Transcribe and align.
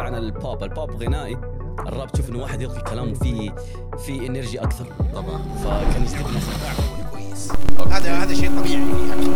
غير 0.00 0.14
عن 0.14 0.14
البوب. 0.14 0.62
البوب 0.62 1.02
غنائي. 1.02 1.36
الراب 1.86 2.12
تشوف 2.12 2.28
إنه 2.28 2.38
واحد 2.38 2.62
يلقي 2.62 2.80
كلامه 2.90 3.14
فيه 3.14 3.54
في 4.06 4.26
energy 4.26 4.60
أكثر. 4.60 4.86
طبعا. 5.14 5.42
فكان 5.64 6.04
يستخدم 6.04 6.40
كويس. 7.10 7.52
هذا 7.90 8.14
هذا 8.14 8.34
شيء 8.34 8.50
طبيعي. 8.60 8.80
يعني 8.80 9.26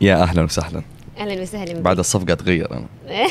يا 0.00 0.22
أهلا 0.22 0.42
وسهلا. 0.42 0.82
أهلا 1.18 1.42
وسهلا. 1.42 1.80
بعد 1.80 1.98
الصفقة 1.98 2.32
اتغير 2.32 2.70
أنا. 2.70 2.86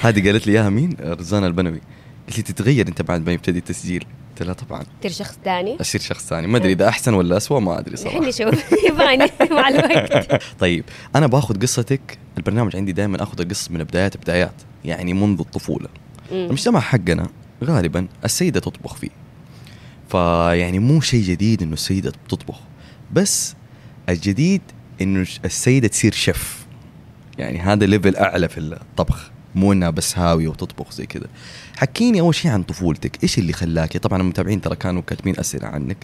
هذه 0.00 0.26
قالت 0.26 0.46
لي 0.46 0.52
إياها 0.52 0.70
مين؟ 0.70 0.96
رزانه 1.00 1.46
البنوي. 1.46 1.80
قالت 2.26 2.36
لي 2.36 2.42
تتغير 2.42 2.88
انت 2.88 3.02
بعد 3.02 3.26
ما 3.26 3.32
يبتدي 3.32 3.58
التسجيل. 3.58 4.04
قلت 4.30 4.42
لها 4.42 4.54
طبعا. 4.54 4.84
تصير 5.00 5.12
شخص 5.12 5.38
ثاني؟ 5.44 5.80
أصير 5.80 6.00
شخص 6.00 6.26
ثاني. 6.26 6.46
ما 6.46 6.58
أدري 6.58 6.72
إذا 6.72 6.88
أحسن 6.88 7.14
ولا 7.14 7.36
اسوء 7.36 7.60
ما 7.60 7.78
أدري 7.78 7.96
صراحة. 7.96 8.18
الحين 8.18 8.28
نشوف. 8.28 8.72
يباني 8.88 9.26
مع 9.56 9.68
الوقت. 9.68 10.42
طيب 10.60 10.84
أنا 11.16 11.26
باخذ 11.26 11.62
قصتك. 11.62 12.18
البرنامج 12.38 12.76
عندي 12.76 12.92
دائما 12.92 13.22
آخذ 13.22 13.40
القصص 13.40 13.70
من 13.70 13.84
بدايات 13.84 14.16
بدايات 14.16 14.54
يعني 14.84 15.14
منذ 15.14 15.40
الطفولة. 15.40 15.88
المجتمع 16.32 16.80
حقنا 16.80 17.28
غالبا 17.64 18.06
السيدة 18.24 18.60
تطبخ 18.60 18.94
فيه. 18.94 19.10
فيعني 20.08 20.78
مو 20.78 21.00
شيء 21.00 21.22
جديد 21.22 21.62
إنه 21.62 21.72
السيدة 21.72 22.12
تطبخ 22.28 22.60
بس 23.12 23.54
الجديد 24.08 24.62
إنه 25.00 25.26
السيدة 25.44 25.88
تصير 25.88 26.12
شيف. 26.12 26.66
يعني 27.38 27.58
هذا 27.58 27.86
ليفل 27.86 28.16
أعلى 28.16 28.48
في 28.48 28.58
الطبخ. 28.58 29.30
مو 29.54 29.72
انها 29.72 29.90
بس 29.90 30.18
هاوية 30.18 30.48
وتطبخ 30.48 30.92
زي 30.92 31.06
كذا. 31.06 31.26
حكيني 31.76 32.20
أول 32.20 32.34
شيء 32.34 32.50
عن 32.50 32.62
طفولتك. 32.62 33.22
إيش 33.22 33.38
اللي 33.38 33.52
خلاك؟ 33.52 33.96
طبعا 33.96 34.20
المتابعين 34.20 34.60
ترى 34.60 34.76
كانوا 34.76 35.02
كاتبين 35.02 35.38
أسئلة 35.38 35.66
عنك 35.66 35.96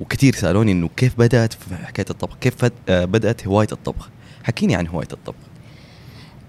وكثير 0.00 0.34
سألوني 0.34 0.72
إنه 0.72 0.88
كيف 0.96 1.18
بدأت 1.18 1.52
في 1.52 1.76
حكاية 1.76 2.06
الطبخ؟ 2.10 2.36
كيف 2.40 2.54
آه، 2.88 3.04
بدأت 3.04 3.46
هواية 3.46 3.68
الطبخ؟ 3.72 4.08
حكيني 4.44 4.74
عن 4.74 4.86
هواية 4.86 5.08
الطبخ. 5.12 5.36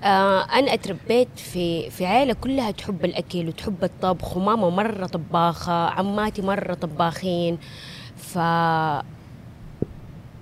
آه 0.04 0.42
أنا 0.44 0.74
أتربيت 0.74 1.28
في 1.36 1.90
في 1.90 2.06
عائله 2.06 2.34
كلها 2.34 2.72
تحب 2.72 3.06
الأكل 3.06 3.48
وتحب 3.48 3.84
الطبخ 3.84 4.38
وماما 4.38 4.70
مرة 4.70 5.06
طباخة 5.06 5.90
عماتي 5.90 6.42
مرة 6.42 6.74
طباخين. 6.74 7.58
ف 8.18 8.38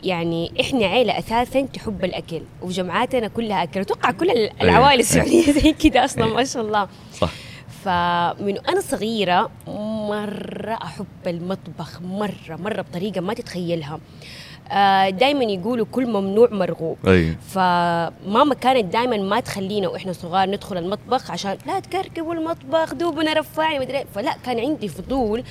يعني 0.04 0.52
إحنا 0.62 0.86
عيلة 0.86 1.20
أساسا 1.20 1.62
تحب 1.62 2.04
الأكل 2.06 2.42
وجمعاتنا 2.62 3.28
كلها 3.28 3.64
أكل. 3.64 3.80
أتوقع 3.80 4.12
كل 4.12 4.30
ال- 4.30 4.62
العوائل 4.62 5.00
السعودية 5.00 5.52
زي 5.52 5.72
كذا 5.74 6.06
أصلا 6.06 6.26
ما 6.26 6.44
شاء 6.44 6.64
الله. 6.64 6.88
صح. 7.14 7.30
فمن 7.84 8.58
أنا 8.70 8.82
صغيرة 8.82 9.50
مرة 10.08 10.74
أحب 10.84 11.06
المطبخ 11.28 12.02
مرة 12.02 12.56
مرة 12.60 12.82
بطريقة 12.82 13.22
ما 13.22 13.34
تتخيلها. 13.34 14.00
دائما 15.10 15.44
يقولوا 15.44 15.86
كل 15.92 16.08
ممنوع 16.08 16.50
مرغوب. 16.52 16.98
أيوه 17.08 17.36
فماما 17.50 18.54
كانت 18.56 18.94
دائما 18.94 19.18
ما 19.18 19.40
تخلينا 19.40 19.88
وإحنا 19.88 20.14
صغار 20.14 20.50
ندخل 20.50 20.78
المطبخ 20.78 21.32
عشان 21.32 21.58
لا 21.68 21.80
تكركبوا 21.80 22.34
المطبخ 22.34 22.94
دوبنا 22.94 23.34
رفعني 23.34 23.80
مدري 23.80 23.98
إيه. 23.98 24.06
فلا 24.16 24.36
كان 24.46 24.60
عندي 24.60 24.88
فضول 24.88 25.44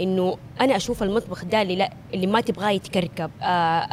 إنه 0.00 0.36
أنا 0.60 0.76
أشوف 0.76 1.02
المطبخ 1.02 1.44
ده 1.44 1.62
اللي 1.62 1.76
لا 1.76 1.90
اللي 2.14 2.26
ما 2.26 2.40
تبغاه 2.40 2.70
يتكركب. 2.70 3.30
آه، 3.42 3.44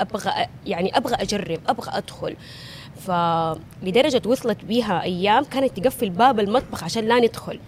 أبغى 0.02 0.32
يعني 0.66 0.98
أبغى 0.98 1.16
أجرب 1.16 1.60
أبغى 1.68 1.98
أدخل. 1.98 2.36
فلدرجة 2.96 4.22
وصلت 4.26 4.66
بيها 4.66 5.04
أيام 5.04 5.44
كانت 5.44 5.80
تقفل 5.80 6.10
باب 6.10 6.40
المطبخ 6.40 6.84
عشان 6.84 7.06
لا 7.08 7.20
ندخل. 7.20 7.60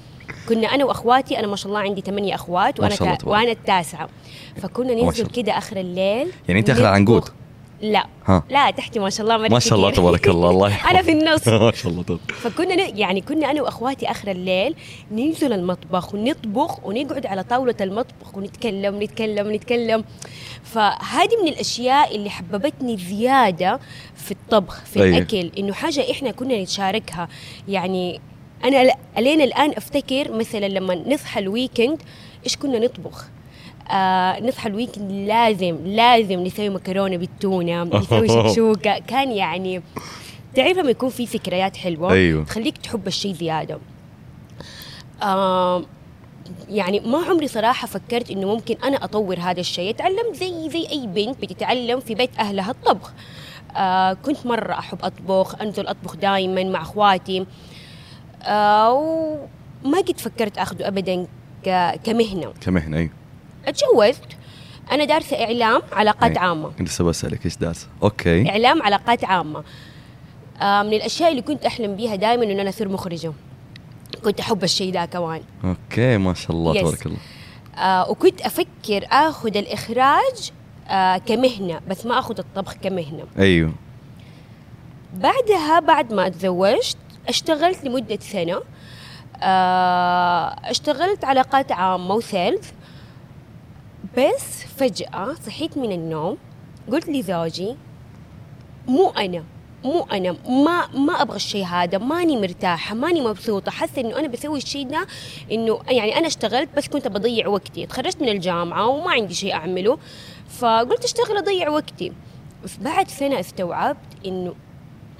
كنا 0.50 0.68
أنا 0.68 0.86
وأخواتي 0.86 1.40
أنا 1.40 1.48
ما 1.48 1.56
شاء 1.56 1.68
الله 1.68 1.80
عندي 1.80 2.02
ثمانية 2.02 2.36
أخوات 2.36 2.80
وأنا 2.80 2.96
تبارك. 2.96 3.28
وأنا 3.28 3.52
التاسعة 3.52 4.10
فكنا 4.62 4.94
ننزل. 4.94 5.26
كده 5.28 5.58
آخر 5.58 5.78
الليل 5.78 6.32
يعني 6.48 6.60
أنت 6.60 6.70
آخر 6.70 6.82
العنقود؟ 6.82 7.22
نطبخ. 7.22 7.34
لا 7.82 8.08
ها 8.26 8.44
لا 8.50 8.72
تحتي 8.72 9.00
ما 9.00 9.10
شاء 9.10 9.22
الله 9.22 9.38
ما 9.38 9.60
شاء 9.60 9.78
الله. 9.78 9.92
تبارك 9.92 10.28
الله 10.28 10.50
الله 10.50 10.70
يحفظك 10.72 10.90
أنا 10.90 11.02
في 11.02 11.12
النص 11.12 11.48
ما 11.66 11.72
شاء 11.72 11.92
الله 11.92 12.04
تبارك 12.04 12.32
فكنا 12.32 12.76
ن... 12.76 12.98
يعني 12.98 13.22
كنا 13.22 13.52
أنا 13.52 13.62
وأخواتي 13.62 14.12
آخر 14.12 14.32
الليل 14.32 14.76
ننزل 15.12 15.54
المطبخ 15.54 16.14
ونطبخ 16.16 16.86
ونقعد 16.86 17.26
على 17.26 17.44
طاولة 17.44 17.76
المطبخ 17.82 18.38
ونتكلم 18.38 19.04
نتكلم 19.04 19.52
نتكلم 19.54 20.04
فهذه 20.64 21.42
من 21.42 21.48
الأشياء 21.48 22.16
اللي 22.16 22.30
حببتني 22.30 22.98
زيادة 22.98 23.80
في 24.16 24.32
الطبخ 24.32 24.86
في 24.86 25.04
أيوة. 25.04 25.18
الأكل 25.18 25.52
إنه 25.58 25.74
حاجة 25.74 26.12
إحنا 26.12 26.32
كنا 26.32 26.62
نتشاركها 26.64 27.28
يعني 27.68 28.22
أنا 28.64 28.94
ألين 29.18 29.42
الآن 29.42 29.72
أفتكر 29.78 30.32
مثلا 30.32 30.66
لما 30.68 30.96
نصحى 30.96 31.40
ال 31.40 31.47
weekend 31.48 32.02
إيش 32.46 32.58
كنا 32.58 32.80
نطبخ؟ 32.80 33.26
آه 33.92 34.40
نصحى 34.40 34.70
الويكند 34.70 35.12
لازم 35.12 35.78
لازم 35.86 36.40
نسوي 36.44 36.70
مكرونة 36.70 37.18
بالتونة 37.18 37.84
نسوي 37.84 38.28
شكشوكة. 38.50 39.00
كان 39.00 39.32
يعني 39.32 39.82
تعرف 40.56 40.78
لما 40.78 40.90
يكون 40.90 41.10
في 41.10 41.24
ذكريات 41.24 41.78
حلوة؟ 41.78 42.12
أيوة. 42.14 42.44
تخليك 42.46 42.78
تحب 42.78 43.08
الشيء 43.08 43.34
زيادة. 43.34 43.80
آه 45.24 45.84
يعني 46.70 47.00
ما 47.00 47.18
عمري 47.18 47.48
صراحة 47.48 47.88
فكرت 47.88 48.32
إنه 48.32 48.48
ممكن 48.48 48.76
أنا 48.84 49.04
أطور 49.04 49.40
هذا 49.40 49.60
الشيء. 49.60 49.90
أتعلم 49.90 50.34
زي 50.34 50.70
زي 50.70 50.88
أي 50.92 51.08
بنت 51.08 51.42
بتتعلم 51.42 52.00
في 52.00 52.16
بيت 52.16 52.30
أهلها 52.40 52.72
الطبخ. 52.72 53.14
آه 53.78 54.14
كنت 54.14 54.46
مرة 54.46 54.74
أحب 54.74 54.98
أطبخ 55.04 55.62
أنزل 55.62 55.88
أطبخ 55.88 56.16
دائما 56.16 56.64
مع 56.64 56.82
أخواتي. 56.82 57.40
آه 57.40 57.46
وما 58.46 59.98
قد 60.08 60.20
فكرت 60.20 60.58
أخذه 60.58 60.88
أبدا 60.88 61.28
ك- 61.66 62.00
كمهنة. 62.04 62.54
كمهنة 62.62 62.98
أيوه 62.98 63.10
اتجوزت. 63.66 64.38
أنا 64.92 65.06
دارسة 65.06 65.44
إعلام 65.44 65.82
علاقات 65.92 66.32
أي. 66.32 66.38
عامة. 66.38 66.72
لسه 66.80 67.04
بسألك 67.04 67.46
إيش 67.46 67.58
دارسة؟ 67.58 67.88
okay. 68.04 68.50
إعلام 68.50 68.82
علاقات 68.84 69.26
عامة. 69.26 69.64
آه 70.62 70.84
من 70.84 70.94
الأشياء 70.94 71.32
اللي 71.32 71.42
كنت 71.42 71.66
أحلم 71.66 71.96
بيها 71.96 72.16
دائما 72.16 72.44
إنه 72.44 72.62
أنا 72.62 72.70
أصير 72.70 72.90
مخرجة. 72.90 73.34
كنت 74.24 74.40
أحب 74.40 74.64
الشيء 74.64 74.94
ده 74.94 75.06
كمان. 75.06 75.42
okay 75.64 76.18
ما 76.18 76.34
شاء 76.34 76.52
الله. 76.52 76.82
تبارك 76.82 77.06
الله. 77.06 77.18
آه 77.78 78.10
وكنت 78.10 78.42
أفكر 78.42 79.06
آخذ 79.12 79.58
الإخراج 79.58 80.52
آه 80.88 81.18
كمهنة 81.18 81.82
بس 81.90 82.06
ما 82.06 82.20
آخذ 82.20 82.40
الطبخ 82.40 82.74
كمهنة. 82.74 83.24
أيوه. 83.40 83.74
بعدها 85.14 85.80
بعد 85.80 86.14
ما 86.14 86.28
أتزوجت 86.28 86.98
اشتغلت 87.30 87.86
لمدة 87.86 88.20
سنة. 88.22 88.62
آه 89.42 90.56
اشتغلت 90.64 91.26
علاقات 91.26 91.72
عامة 91.72 92.16
و 92.16 92.24
sales 92.24 92.68
بس 94.18 94.64
فجأة 94.78 95.34
صحيت 95.46 95.78
من 95.78 95.92
النوم 95.92 96.38
قلت 96.92 97.10
لزوجي 97.10 97.76
مو 98.88 99.10
أنا 99.10 99.44
مو 99.84 100.08
أنا 100.12 100.36
ما 100.48 100.88
ما 100.88 101.22
أبغى 101.22 101.36
الشيء 101.36 101.66
هذا 101.66 101.98
ماني 101.98 102.42
مرتاحة 102.42 102.96
ماني 102.96 103.22
مبسوطة 103.22 103.72
حاسة 103.72 104.02
إنه 104.02 104.20
أنا 104.20 104.28
بسوي 104.28 104.58
الشيء 104.58 104.88
ده 104.88 105.08
إنه 105.52 105.80
يعني 105.90 106.18
أنا 106.18 106.28
اشتغلت 106.28 106.70
بس 106.78 106.88
كنت 106.88 107.08
بضيع 107.08 107.48
وقتي 107.48 107.86
تخرجت 107.86 108.22
من 108.22 108.30
الجامعة 108.30 108.88
وما 108.88 109.12
عندي 109.12 109.34
شيء 109.34 109.54
أعمله. 109.54 109.98
فقلت 110.50 111.04
اشتغل 111.04 111.38
أضيع 111.38 111.70
وقتي. 111.70 112.12
بس 112.64 112.78
بعد 112.78 113.08
سنة 113.08 113.40
استوعبت 113.40 114.26
إنه 114.26 114.56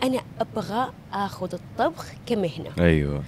أنا 0.04 0.20
أبغى 0.42 0.92
آخذ 1.14 1.54
الطبخ 1.54 2.06
كمهنة. 2.26 2.70
أيوه. 2.80 3.24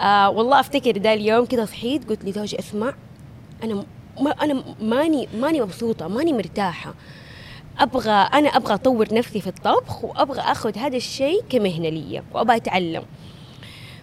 آه 0.00 0.30
والله 0.30 0.60
أفتكر 0.60 0.90
ده 0.90 1.14
اليوم 1.14 1.44
كذا 1.44 1.64
صحيت 1.64 2.08
قلت 2.08 2.24
لزوجي 2.24 2.58
اسمع 2.58 2.94
أنا 3.64 3.84
ما 4.20 4.30
أنا 4.30 4.64
ماني 4.80 5.28
ماني 5.34 5.60
مبسوطة 5.60 6.08
ماني 6.08 6.32
مرتاحة. 6.32 6.94
أبغى 7.78 8.10
أنا 8.10 8.48
أبغى 8.48 8.74
أطور 8.74 9.14
نفسي 9.14 9.40
في 9.40 9.46
الطبخ 9.46 10.04
وأبغى 10.04 10.40
أخذ 10.40 10.78
هذا 10.78 10.96
الشيء 10.96 11.42
كمهنة 11.50 11.88
لي 11.88 12.22
وأبغى 12.32 12.56
أتعلم. 12.56 13.02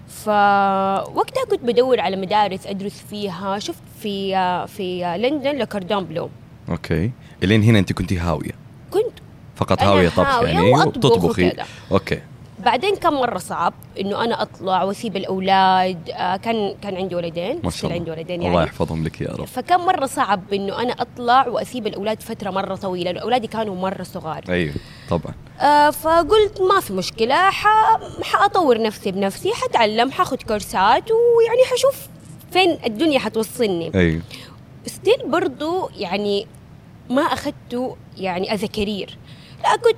فوقتها 0.08 1.46
كنت 1.50 1.62
بدور 1.62 2.00
على 2.00 2.16
مدارس 2.16 2.68
أدرس 2.68 3.06
فيها 3.10 3.60
شفت 3.60 3.84
في 4.00 4.34
في 4.68 5.18
لندن 5.18 5.58
Le 5.58 5.69
Cordon 5.69 6.04
Bleu. 6.04 6.30
okay. 6.70 7.12
إلين 7.44 7.64
هنا 7.64 7.80
أنت 7.80 7.94
كنتي 7.94 8.18
هاوية. 8.18 8.52
كنت 8.92 9.19
فقط 9.60 9.82
أنا 9.82 9.92
هاوية 9.92 10.10
طبخ 10.10 10.28
هاوية 10.28 10.50
يعني 10.50 10.72
وتطبخي. 10.72 11.54
okay. 11.92 12.20
بعدين 12.66 12.96
كان 12.96 13.14
مرة 13.14 13.38
صعب 13.38 13.74
إنه 14.00 14.24
أنا 14.24 14.42
أطلع 14.42 14.84
وأسيب 14.84 15.18
الأولاد؟ 15.18 16.10
آه 16.10 16.36
كان 16.36 16.76
كان 16.82 16.96
عندي 16.96 17.16
ولدين 17.16 17.60
ما 17.64 17.70
شاء 17.70 17.86
الله 17.86 18.00
عندي 18.00 18.12
ولدين 18.12 18.42
الله 18.42 18.54
يعني. 18.54 18.64
يحفظهم 18.66 19.04
لك 19.04 19.22
يا 19.22 19.28
رب. 19.28 19.46
فكان 19.46 19.80
مرة 19.80 20.06
صعب 20.06 20.54
إنه 20.54 20.82
أنا 20.82 20.94
أطلع 20.94 21.48
وأسيب 21.48 21.88
الأولاد 21.88 22.22
فترة 22.22 22.50
مرة 22.50 22.76
طويلة؟ 22.76 23.12
لأن 23.12 23.22
اولادي 23.22 23.48
كانوا 23.48 23.76
مرة 23.76 24.04
صغار. 24.04 24.44
أيوه 24.50 24.74
طبعا. 25.10 25.34
آه 25.60 25.90
فقلت 25.90 26.62
ما 26.62 26.80
في 26.80 26.94
مشكلة 26.94 27.36
ح... 27.36 27.68
حأطور 28.24 28.82
نفسي 28.82 29.12
بنفسي 29.12 29.52
حتعلم 29.54 30.12
حأخذ 30.12 30.38
كورسات 30.38 31.12
ويعني 31.12 31.64
حشوف 31.72 32.08
فين 32.52 32.78
الدنيا 32.86 33.20
حتوصلني. 33.20 33.92
أيوه. 33.96 34.22
still 34.86 35.28
برضو 35.28 35.90
يعني 35.98 36.48
ما 37.10 37.22
اخذته 37.22 37.98
يعني 38.18 38.54
as 38.54 38.66
a 38.66 38.73
career 38.73 39.18
لا 39.64 39.76
كنت 39.76 39.98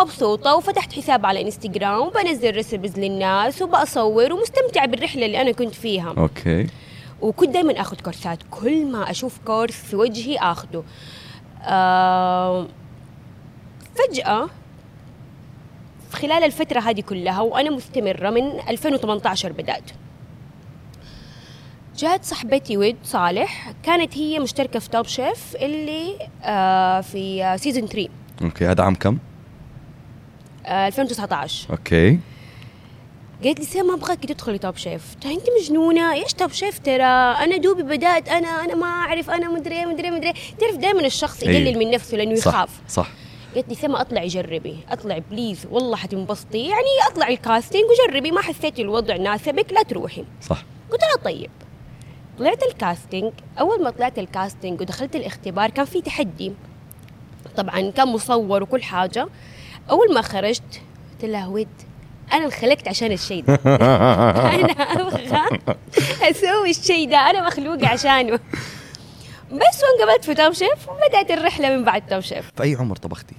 مبسوطة 0.00 0.56
وفتحت 0.56 0.92
حساب 0.92 1.26
على 1.26 1.42
إنستغرام 1.42 2.00
وبنزل 2.06 2.50
recipes 2.50 2.98
للناس 2.98 3.62
وبصور 3.62 4.32
ومستمتعة 4.32 4.86
بالرحلة 4.86 5.26
اللي 5.26 5.40
أنا 5.40 5.52
كنت 5.52 5.74
فيها. 5.74 6.14
okay. 6.18 6.66
وكنت 7.20 7.50
دائما 7.50 7.80
آخذ 7.80 7.96
كورسات. 8.00 8.38
كل 8.50 8.86
ما 8.86 9.10
أشوف 9.10 9.38
course 9.46 9.74
في 9.74 9.96
وجهي 9.96 10.36
اخذه 10.36 10.84
آه 11.62 12.66
فجأة 13.94 14.46
في 16.10 16.16
خلال 16.16 16.44
الفترة 16.44 16.80
هذه 16.80 17.00
كلها 17.00 17.40
وأنا 17.40 17.70
مستمرة 17.70 18.30
من 18.30 18.60
2018 18.68 19.52
بدأت. 19.52 19.90
جات 21.96 22.24
صاحبتي 22.24 22.76
ود 22.76 22.96
صالح 23.04 23.72
كانت 23.82 24.18
هي 24.18 24.38
مشتركة 24.38 24.78
في 24.78 24.90
Top 24.90 25.06
Chef 25.06 25.56
اللي 25.56 26.28
آه 26.44 27.00
في 27.00 27.56
season 27.58 27.86
3 27.86 28.08
okay 28.42 28.66
هذا 28.66 28.82
عام 28.84 28.94
كم؟ 28.94 29.18
آه 30.66 30.86
2019 30.86 31.70
okay. 31.70 32.18
قالت 33.44 33.58
لي 33.60 33.64
سما 33.66 33.94
أبغاك 33.94 34.24
تدخلي 34.24 34.58
Top 34.58 34.76
Chef 34.76 35.14
ترى 35.20 35.34
أنت 35.34 35.46
مجنونة؟ 35.60 36.12
إيش 36.12 36.32
Top 36.32 36.52
Chef 36.52 36.78
ترى؟ 36.78 37.02
أنا 37.44 37.56
دوبي 37.56 37.82
بدأت 37.82 38.28
أنا 38.28 38.48
أنا 38.48 38.74
ما 38.74 38.86
أعرف 38.86 39.30
أنا 39.30 39.48
مدري 39.48 39.78
إيه، 39.78 39.86
مدري 39.86 40.08
إيه، 40.08 40.14
مدري 40.14 40.26
إيه. 40.28 40.34
تعرف 40.60 40.76
دائما 40.76 41.06
الشخص 41.06 41.42
أيوة. 41.42 41.54
يقلل 41.54 41.78
من 41.78 41.90
نفسه 41.90 42.16
لأنه 42.16 42.34
صح 42.34 42.48
يخاف. 42.48 42.80
صح. 42.88 43.08
قالت 43.54 43.68
لي 43.68 43.74
سما 43.74 44.00
اطلعي 44.00 44.26
جربي 44.26 44.76
اطلعي 44.90 45.22
please 45.30 45.66
والله 45.70 45.96
حتنبسطي 45.96 46.58
يعني 46.58 47.10
اطلعي 47.10 47.34
ال 47.34 47.40
casting 47.40 47.82
وجربي. 47.84 48.30
ما 48.30 48.40
حسيتي 48.40 48.82
الوضع 48.82 49.16
ناسبك 49.16 49.72
لا 49.72 49.82
تروحي. 49.82 50.24
صح. 50.42 50.64
قلت 50.90 51.02
لها 51.02 51.24
طيب. 51.24 51.50
طلعت 52.38 52.62
ال 52.62 52.71
casting 52.71 53.32
أول 53.60 53.82
ما 53.82 53.90
طلعت 53.90 54.18
ال 54.18 54.26
casting 54.26 54.80
ودخلت 54.80 55.16
الاختبار 55.16 55.70
كان 55.70 55.84
في 55.84 56.02
تحدي. 56.02 56.52
طبعا 57.56 57.90
كان 57.90 58.08
مصور 58.08 58.62
وكل 58.62 58.82
حاجة. 58.82 59.28
أول 59.90 60.14
ما 60.14 60.22
خرجت 60.22 60.80
قلت 61.12 61.30
لها 61.30 61.46
ود 61.46 61.68
أنا 62.32 62.44
انخلقت 62.44 62.88
عشان 62.88 63.12
الشيء 63.12 63.44
ده. 63.44 63.54
أنا 64.54 64.72
أبغى 64.72 65.58
أسوي 66.30 66.70
الشيء 66.70 67.10
ده 67.10 67.16
أنا 67.16 67.46
مخلوقه 67.46 67.88
عشانه. 67.88 68.40
بس 69.52 69.82
وانقبلت 69.82 70.24
في 70.24 70.34
Top 70.34 70.52
Chef 70.52 70.88
وبدأت 70.88 71.30
الرحلة 71.30 71.76
من 71.76 71.84
بعد 71.84 72.06
Top 72.06 72.20
Chef. 72.20 72.50
في 72.56 72.62
أي 72.62 72.74
عمر 72.74 72.96
طبختي؟ 72.96 73.34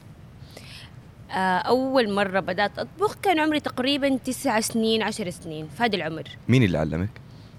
آه، 1.31 1.57
أول 1.57 2.13
مرة 2.13 2.39
بدأت 2.39 2.79
أطبخ 2.79 3.15
كان 3.15 3.39
عمري 3.39 3.59
تقريبا 3.59 4.17
تسع 4.17 4.59
سنين 4.59 5.03
عشر 5.03 5.29
سنين 5.29 5.67
في 5.77 5.83
هذا 5.83 5.95
العمر. 5.95 6.23
مين 6.47 6.63
اللي 6.63 6.77
علمك؟ 6.77 7.09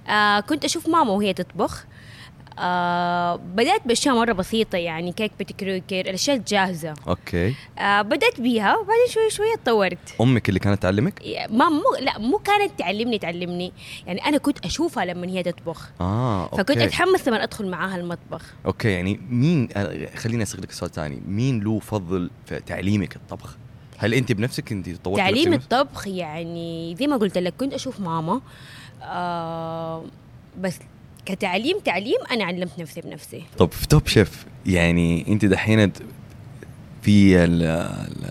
آه 0.08 0.40
كنت 0.40 0.64
أشوف 0.64 0.88
ماما 0.88 1.10
وهي 1.10 1.32
تطبخ. 1.32 1.84
آه 2.58 3.36
بدأت 3.36 3.86
بأشياء 3.86 4.14
مرة 4.14 4.32
بسيطة 4.32 4.78
يعني 4.78 5.12
كيك 5.12 5.32
Betty 5.38 5.54
Crocker 5.54 6.00
الأشياء 6.00 6.36
الجاهزة. 6.36 6.94
okay. 7.08 7.54
آه 7.78 8.02
بدأت 8.02 8.40
بيها 8.40 8.76
وبعدين 8.76 9.06
شوي 9.08 9.30
شوي 9.30 9.54
اتطورت. 9.54 10.14
أمك 10.20 10.48
اللي 10.48 10.60
كانت 10.60 10.82
تعلمك؟ 10.82 11.22
ما 11.50 11.68
مو 11.68 11.82
لا 12.00 12.18
مو 12.18 12.38
كانت 12.38 12.78
تعلمني 12.78 13.18
تعلمني. 13.18 13.72
يعني 14.06 14.26
أنا 14.26 14.38
كنت 14.38 14.64
أشوفها 14.64 15.04
لما 15.04 15.26
هي 15.26 15.42
تطبخ. 15.42 15.90
آه 16.00 16.44
okay. 16.44 16.56
فكنت 16.56 16.78
أتحمس 16.78 17.28
لما 17.28 17.42
أدخل 17.42 17.66
معاها 17.66 17.96
المطبخ. 17.96 18.42
okay 18.66 18.88
يعني 18.88 19.20
مين 19.30 19.68
آه، 19.76 20.16
خليني 20.16 20.42
أسألك 20.42 20.72
سؤال 20.72 20.90
ثاني. 20.90 21.22
مين 21.28 21.60
له 21.60 21.78
فضل 21.78 22.30
في 22.46 22.60
تعليمك 22.60 23.16
الطبخ؟ 23.16 23.56
هل 23.98 24.14
أنت 24.14 24.32
بنفسك 24.32 24.72
أنت 24.72 24.90
طورتي 25.04 25.22
تعليم؟ 25.22 25.52
الطبخ 25.52 26.06
يعني 26.06 26.96
زي 26.98 27.06
ما 27.06 27.16
قلت 27.16 27.38
لك 27.38 27.54
كنت 27.58 27.74
أشوف 27.74 28.00
ماما 28.00 28.40
آه 29.02 30.04
بس 30.58 30.78
كتعليم 31.28 31.78
تعليم 31.84 32.18
أنا 32.30 32.44
علمت 32.44 32.78
نفسي 32.78 33.00
بنفسي. 33.00 33.42
طب 33.58 33.72
في 33.72 33.86
توب 33.88 34.06
شيف 34.06 34.46
يعني 34.66 35.24
أنت 35.28 35.44
دحين 35.44 35.92
في 37.02 37.36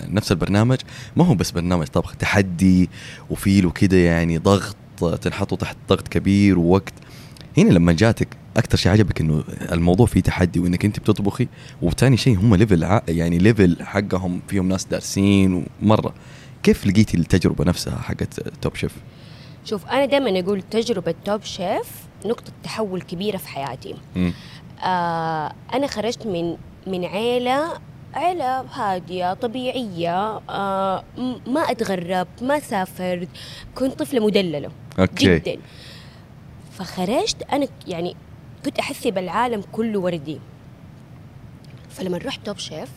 نفس 0.10 0.32
البرنامج؟ 0.32 0.78
ما 1.16 1.26
هو 1.26 1.36
بس 1.36 1.52
برنامج 1.52 1.88
طبخ 1.88 2.16
تحدي 2.16 2.90
وفيل 3.30 3.66
وكده 3.66 3.98
يعني 3.98 4.38
ضغط 4.38 4.76
تنحطوا 5.22 5.58
تحت 5.58 5.78
ضغط 5.90 6.08
كبير 6.08 6.60
ووقت. 6.60 6.94
هنا 7.58 7.70
لما 7.70 7.94
جاتك 7.94 8.28
أكثر 8.58 8.78
شيء 8.78 8.92
عجبك 8.92 9.22
إنه 9.22 9.44
الموضوع 9.72 10.06
فيه 10.06 10.22
تحدي 10.22 10.60
وإنك 10.60 10.86
أنت 10.86 11.00
بتطبخي 11.00 11.48
وثاني 11.82 12.18
شيء 12.18 12.38
هم 12.38 12.56
level 12.56 13.00
يعني 13.08 13.38
level 13.38 13.78
حقهم 13.82 14.42
فيهم 14.48 14.68
ناس 14.68 14.86
دارسين 14.86 15.66
ومرة. 15.82 16.14
كيف 16.64 16.88
لقيتي 16.88 17.18
التجربة 17.18 17.66
نفسها 17.66 17.98
حقت 17.98 18.40
توب 18.62 18.76
شيف؟ 18.76 18.96
شوف 19.70 19.86
أنا 19.88 20.06
دائما 20.06 20.40
أقول 20.40 20.62
تجربة 20.62 21.16
توب 21.26 21.44
شيف 21.44 22.08
نقطة 22.26 22.52
تحول 22.64 23.02
كبيرة 23.02 23.38
في 23.38 23.48
حياتي. 23.48 23.96
آه 24.84 25.54
أنا 25.74 25.88
خرجت 25.88 26.28
من 26.28 26.58
من 26.88 27.06
عيلة 27.06 27.80
عيلة 28.14 28.60
هادية 28.62 29.34
طبيعية 29.34 30.38
آه 30.50 31.04
ما 31.48 31.62
أتغربت 31.62 32.44
ما 32.44 32.60
سافرت 32.60 33.28
كنت 33.76 34.00
طفلة 34.00 34.26
مدللة 34.26 34.72
okay. 35.00 35.40
جدا. 35.40 35.58
فخرجت 36.72 37.44
أنا 37.54 37.68
يعني 37.88 38.16
كنت 38.66 38.80
أحس 38.80 39.08
بالعالم 39.08 39.64
كله 39.72 40.00
وردي. 40.00 40.40
فلما 41.90 42.18
رحت 42.18 42.46
توب 42.46 42.58
شيف 42.58 42.90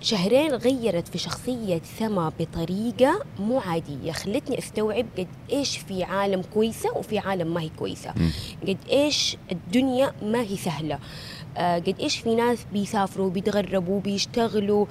شهرين 0.00 0.54
غيرت 0.54 1.08
في 1.08 1.18
شخصية 1.18 1.80
سما 1.98 2.32
بطريقة 2.40 3.24
مو 3.38 3.58
عادية. 3.60 4.12
خلتني 4.12 4.58
أستوعب 4.58 5.06
قد 5.18 5.28
إيش 5.52 5.78
في 5.78 6.04
عالم 6.04 6.42
كويسة 6.54 6.96
وفي 6.96 7.18
عالم 7.18 7.54
ما 7.54 7.60
هي 7.60 7.70
كويسة. 7.78 8.14
قد 8.68 8.78
إيش 8.90 9.36
الدنيا 9.52 10.12
ما 10.22 10.40
هي 10.40 10.56
سهلة. 10.56 10.98
آه 11.56 11.78
قد 11.78 11.94
إيش 12.00 12.18
في 12.18 12.34
ناس 12.34 12.66
بيسافروا 12.72 13.30
بيتغربوا 13.30 14.00
بيشتغلوا 14.00 14.86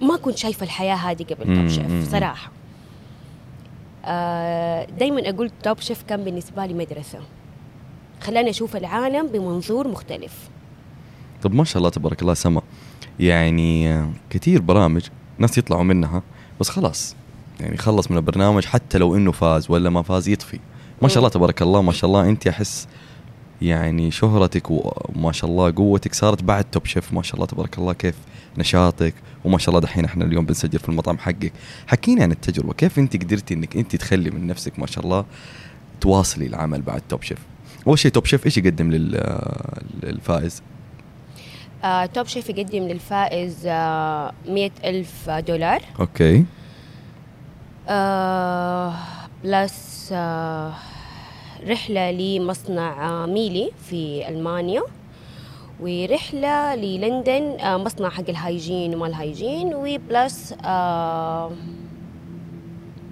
ما 0.00 0.16
كنت 0.22 0.38
شايفة 0.38 0.64
الحياة 0.64 0.94
هذه 0.94 1.22
قبل 1.22 1.56
توب 1.56 1.68
شيف 1.68 2.10
صراحة. 2.10 2.52
آه 4.04 4.84
دايما 4.84 5.30
أقول 5.30 5.50
توب 5.62 5.80
شيف 5.80 6.02
كان 6.02 6.24
بالنسبة 6.24 6.66
لي 6.66 6.74
مدرسة. 6.74 7.18
خلاني 8.20 8.50
أشوف 8.50 8.76
العالم 8.76 9.26
بمنظور 9.26 9.88
مختلف. 9.88 10.48
طب 11.42 11.54
ما 11.54 11.64
شاء 11.64 11.78
الله 11.78 11.90
تبارك 11.90 12.22
الله 12.22 12.34
سما. 12.34 12.62
يعني 13.20 14.02
كثير 14.30 14.60
برامج 14.60 15.02
ناس 15.38 15.58
يطلعوا 15.58 15.82
منها 15.82 16.22
بس 16.60 16.68
خلاص 16.68 17.16
يعني 17.60 17.76
خلص 17.76 18.10
من 18.10 18.16
البرنامج 18.16 18.64
حتى 18.64 18.98
لو 18.98 19.16
إنه 19.16 19.32
فاز 19.32 19.70
ولا 19.70 19.90
ما 19.90 20.02
فاز 20.02 20.28
يطفي. 20.28 20.58
ما 21.02 21.08
شاء 21.08 21.18
الله 21.18 21.28
تبارك 21.28 21.62
الله 21.62 21.82
ما 21.82 21.92
شاء 21.92 22.08
الله 22.10 22.28
أنت 22.28 22.46
أحس 22.46 22.88
يعني 23.62 24.10
شهرتك 24.10 24.70
وما 24.70 25.32
شاء 25.32 25.50
الله 25.50 25.70
قوتك 25.76 26.14
صارت 26.14 26.42
بعد 26.42 26.64
توب 26.64 26.86
شيف 26.86 27.12
ما 27.12 27.22
شاء 27.22 27.34
الله 27.34 27.46
تبارك 27.46 27.78
الله 27.78 27.92
كيف 27.92 28.14
نشاطك 28.58 29.14
وما 29.44 29.58
شاء 29.58 29.68
الله 29.68 29.80
دحين 29.80 30.04
إحنا 30.04 30.24
اليوم 30.24 30.46
بنسجل 30.46 30.78
في 30.78 30.88
المطعم 30.88 31.18
حقك. 31.18 31.52
حكيني 31.86 32.22
عن 32.22 32.32
التجربة 32.32 32.72
كيف 32.72 32.98
أنت 32.98 33.16
قدرتي 33.16 33.54
إنك 33.54 33.76
أنت 33.76 33.96
تخلي 33.96 34.30
من 34.30 34.46
نفسك 34.46 34.78
ما 34.78 34.86
شاء 34.86 35.04
الله 35.04 35.24
تواصلي 36.00 36.46
العمل 36.46 36.82
بعد 36.82 37.02
توب 37.08 37.22
شيف 37.22 37.38
أول 37.86 37.98
شيء 37.98 38.10
توب 38.10 38.26
شيف 38.26 38.46
إيش 38.46 38.58
يقدم 38.58 38.90
لل- 38.90 39.48
للفائز؟ 40.02 40.62
آه 41.84 42.06
توب 42.06 42.26
شيف 42.26 42.48
يقدم 42.50 42.82
للفائز 42.88 43.66
آه 43.66 44.32
مئة 44.48 44.70
ألف 44.84 45.30
دولار. 45.30 45.82
okay. 46.00 46.44
آه 47.88 48.94
plus 49.44 50.08
آه 50.12 50.72
رحلة 51.68 52.10
لمصنع 52.10 53.08
آه 53.08 53.26
ميلي 53.26 53.70
في 53.90 54.28
ألمانيا 54.28 54.82
ورحلة 55.80 56.74
للندن 56.74 57.42
آه 57.60 57.76
مصنع 57.76 58.08
حق 58.10 58.24
ال 58.28 58.36
hygiene 58.36 58.94
وما 58.94 59.06
ال 59.06 59.14
hygiene 59.14 59.74
و 59.74 59.90
plus 59.90 60.54
آه 60.64 61.50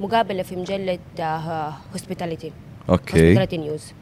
مقابلة 0.00 0.42
في 0.42 0.56
مجلة 0.56 0.98
آه 1.20 1.72
Hospitality 1.92 2.52
okay. 2.88 3.12
Hospitality 3.12 3.56
News 3.56 3.92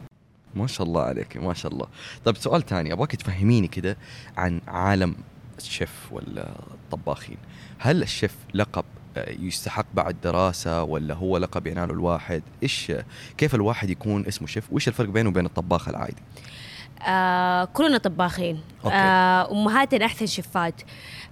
ما 0.55 0.67
شاء 0.67 0.87
الله 0.87 1.01
عليك 1.01 1.37
ما 1.37 1.53
شاء 1.53 1.71
الله. 1.71 1.87
طيب 2.25 2.37
سؤال 2.37 2.65
ثاني 2.65 2.93
أبغاك 2.93 3.15
تفهميني 3.15 3.67
كده 3.67 3.97
عن 4.37 4.61
عالم 4.67 5.15
الشيف 5.57 5.91
ولا 6.11 6.49
الطباخين 6.71 7.37
هل 7.79 8.03
الشيف 8.03 8.35
لقب 8.53 8.85
آه، 9.17 9.31
يستحق 9.39 9.85
بعد 9.93 10.15
دراسة 10.23 10.83
ولا 10.83 11.13
هو 11.13 11.37
لقب 11.37 11.67
يناله 11.67 11.93
الواحد؟ 11.93 12.43
إيش 12.63 12.91
كيف 13.37 13.55
الواحد 13.55 13.89
يكون 13.89 14.25
اسمه 14.25 14.47
شيف؟ 14.47 14.71
وإيش 14.71 14.87
الفرق 14.87 15.09
بينه 15.09 15.29
وبين 15.29 15.45
الطباخ 15.45 15.87
العادي؟ 15.87 16.21
آه 17.07 17.65
كلنا 17.65 17.97
طباخين. 17.97 18.61
okay. 18.85 18.95
آه 18.95 19.51
أمهاتنا 19.51 20.05
احسن 20.05 20.25
شيفات 20.25 20.81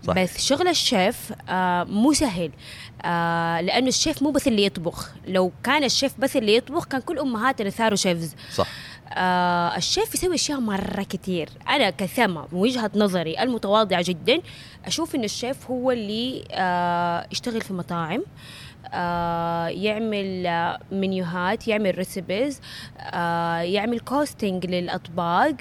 صح. 0.04 0.14
بس 0.14 0.46
شغل 0.46 0.68
الشيف 0.68 1.34
آه 1.50 1.84
مو 1.84 2.14
سهل. 2.14 2.52
آه 3.02 3.62
لأنه 3.62 3.88
الشيف 3.88 4.24
مو 4.24 4.32
بس 4.32 4.48
اللي 4.48 4.66
يطبخ. 4.66 5.12
لو 5.28 5.52
كان 5.64 5.84
الشيف 5.84 6.20
بس 6.20 6.38
اللي 6.38 6.56
يطبخ 6.56 6.86
كان 6.86 7.02
كل 7.02 7.20
أمهاتنا 7.20 7.70
صاروا 7.70 7.96
chefs. 7.96 8.36
صح. 8.54 8.68
آه 9.14 9.78
الشيف 9.78 10.16
يسوي 10.16 10.36
أشياء 10.36 10.60
مرة 10.60 11.04
كتير. 11.04 11.50
أنا 11.70 11.90
كسما 11.90 12.48
من 12.52 12.60
وجهة 12.60 12.92
نظري 12.96 13.40
المتواضعة 13.44 14.04
جدا 14.08 14.42
أشوف 14.86 15.16
إن 15.16 15.24
الشيف 15.24 15.72
هو 15.72 15.92
اللي 15.92 16.44
آه 16.52 17.28
يشتغل 17.32 17.62
في 17.62 17.74
مطاعم. 17.74 18.20
آه 18.20 18.24
يعمل 19.70 20.48
آه، 20.48 20.79
منيوهات 20.91 21.67
يعمل 21.67 21.98
recipes 21.98 22.62
آه 23.00 23.58
يعمل 23.60 24.00
costing 24.00 24.66
للأطباق 24.65 25.56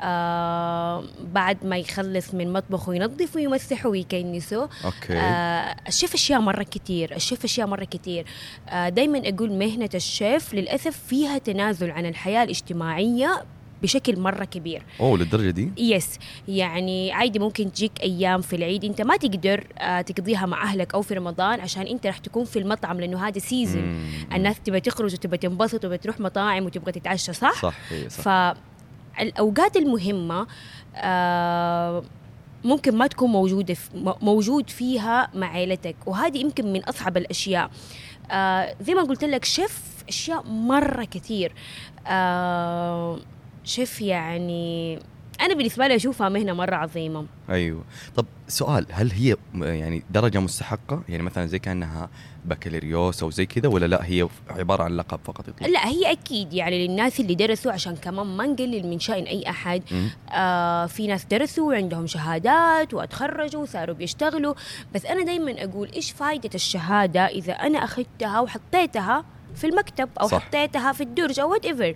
آه 0.00 1.04
بعد 1.34 1.64
ما 1.66 1.76
يخلص 1.76 2.34
من 2.34 2.52
مطبخه 2.52 2.94
ينظف 2.94 3.36
ويمسح 3.36 3.86
ويكنسه. 3.86 4.68
okay. 4.84 5.18
آه 5.18 5.76
الشيف 5.88 6.14
أشياء 6.14 6.40
مرة 6.40 6.62
كتير 6.62 7.16
الشيف 7.16 7.44
أشياء 7.44 7.66
مرة 7.66 7.84
كتير. 7.84 8.26
آه 8.68 8.88
دائما 8.88 9.22
أقول 9.24 9.52
مهنة 9.52 9.90
الشيف 9.94 10.54
للأسف 10.54 10.98
فيها 11.08 11.38
تنازل 11.38 11.90
عن 11.90 12.06
الحياة 12.06 12.42
الاجتماعية 12.42 13.44
بشكل 13.82 14.20
مرة 14.20 14.44
كبير. 14.44 14.82
أوه 15.00 15.18
للدرجة 15.18 15.50
دي؟ 15.50 15.70
yes 15.78 16.18
يعني 16.48 17.12
عادي 17.12 17.38
ممكن 17.38 17.72
تجيك 17.72 17.92
أيام 18.02 18.40
في 18.40 18.56
العيد. 18.56 18.84
أنت 18.84 19.02
ما 19.02 19.16
تقدر 19.16 19.66
آه 19.78 20.00
تقضيها 20.00 20.46
مع 20.46 20.62
أهلك 20.62 20.94
أو 20.94 21.02
في 21.02 21.14
رمضان 21.14 21.60
عشان 21.60 21.82
أنت 21.82 22.06
راح 22.06 22.18
تكون 22.18 22.44
في 22.44 22.58
المطعم 22.58 23.00
لأنه 23.00 23.28
هذا 23.28 23.38
season. 23.38 24.10
الناس 24.32 24.60
تبى 24.60 24.80
تخرج 24.80 25.14
وتبى 25.14 25.36
تنبسط 25.36 25.74
وتبى 25.74 25.98
تروح 25.98 26.20
مطاعم 26.20 26.64
وتبغى 26.64 26.92
تتعشى 26.92 27.32
صح؟ 27.32 27.62
صح 27.62 27.74
إيه، 27.92 28.08
صح. 28.08 28.54
فالاوقات 29.18 29.76
المهمة 29.76 30.46
آه 30.96 32.02
ممكن 32.64 32.96
ما 32.96 33.06
تكون 33.06 33.30
موجودة 33.30 33.74
في 33.74 34.14
موجود 34.22 34.70
فيها 34.70 35.30
مع 35.34 35.46
عيلتك. 35.52 35.96
وهذه 36.06 36.38
يمكن 36.38 36.72
من 36.72 36.84
أصعب 36.84 37.16
الأشياء. 37.16 37.70
آه 38.30 38.74
زي 38.80 38.94
ما 38.94 39.02
قلت 39.02 39.24
لك 39.24 39.44
شيف 39.44 39.82
أشياء 40.08 40.42
مرة 40.42 41.04
كثير. 41.04 41.52
آه 42.06 43.18
شيف 43.68 44.00
يعني 44.00 44.98
أنا 45.40 45.54
بالنسبة 45.54 45.86
لي 45.86 45.96
أشوفها 45.96 46.28
مهنة 46.28 46.52
مرة 46.52 46.76
عظيمة. 46.76 47.26
أيوه. 47.50 47.84
طب 48.16 48.26
سؤال 48.48 48.86
هل 48.90 49.10
هي 49.10 49.36
يعني 49.54 50.02
درجة 50.10 50.38
مستحقة؟ 50.38 51.02
يعني 51.08 51.22
مثلا 51.22 51.46
زي 51.46 51.58
كأنها 51.58 52.10
بكالوريوس 52.44 53.22
أو 53.22 53.30
زي 53.30 53.46
كذا 53.46 53.68
ولا 53.68 53.86
لا؟ 53.86 54.04
هي 54.04 54.28
عبارة 54.50 54.82
عن 54.82 54.96
لقب 54.96 55.20
فقط 55.24 55.48
يطلق 55.48 55.68
لا 55.68 55.88
هي 55.88 56.12
أكيد 56.12 56.52
يعني 56.52 56.86
للناس 56.86 57.20
اللي 57.20 57.34
درسوا 57.34 57.72
عشان 57.72 57.96
كمان 57.96 58.26
ما 58.26 58.46
نقلل 58.46 58.86
من 58.86 58.98
شأن 58.98 59.22
أي 59.22 59.50
أحد. 59.50 59.82
آه 60.30 60.86
في 60.86 61.06
ناس 61.06 61.24
درسوا 61.24 61.68
وعندهم 61.68 62.06
شهادات 62.06 62.94
واتخرجوا 62.94 63.62
وصاروا 63.62 63.94
بيشتغلوا. 63.94 64.54
بس 64.94 65.06
أنا 65.06 65.24
دائما 65.24 65.64
أقول 65.64 65.90
إيش 65.92 66.10
فائده 66.12 66.50
الشهادة 66.54 67.26
إذا 67.26 67.52
أنا 67.52 67.84
أخذتها 67.84 68.40
وحطيتها 68.40 69.24
في 69.58 69.66
المكتب 69.66 70.08
أو 70.20 70.28
صح. 70.28 70.42
حطيتها 70.42 70.92
في 70.92 71.00
الدرج 71.00 71.40
أو 71.40 71.50
whatever 71.52 71.94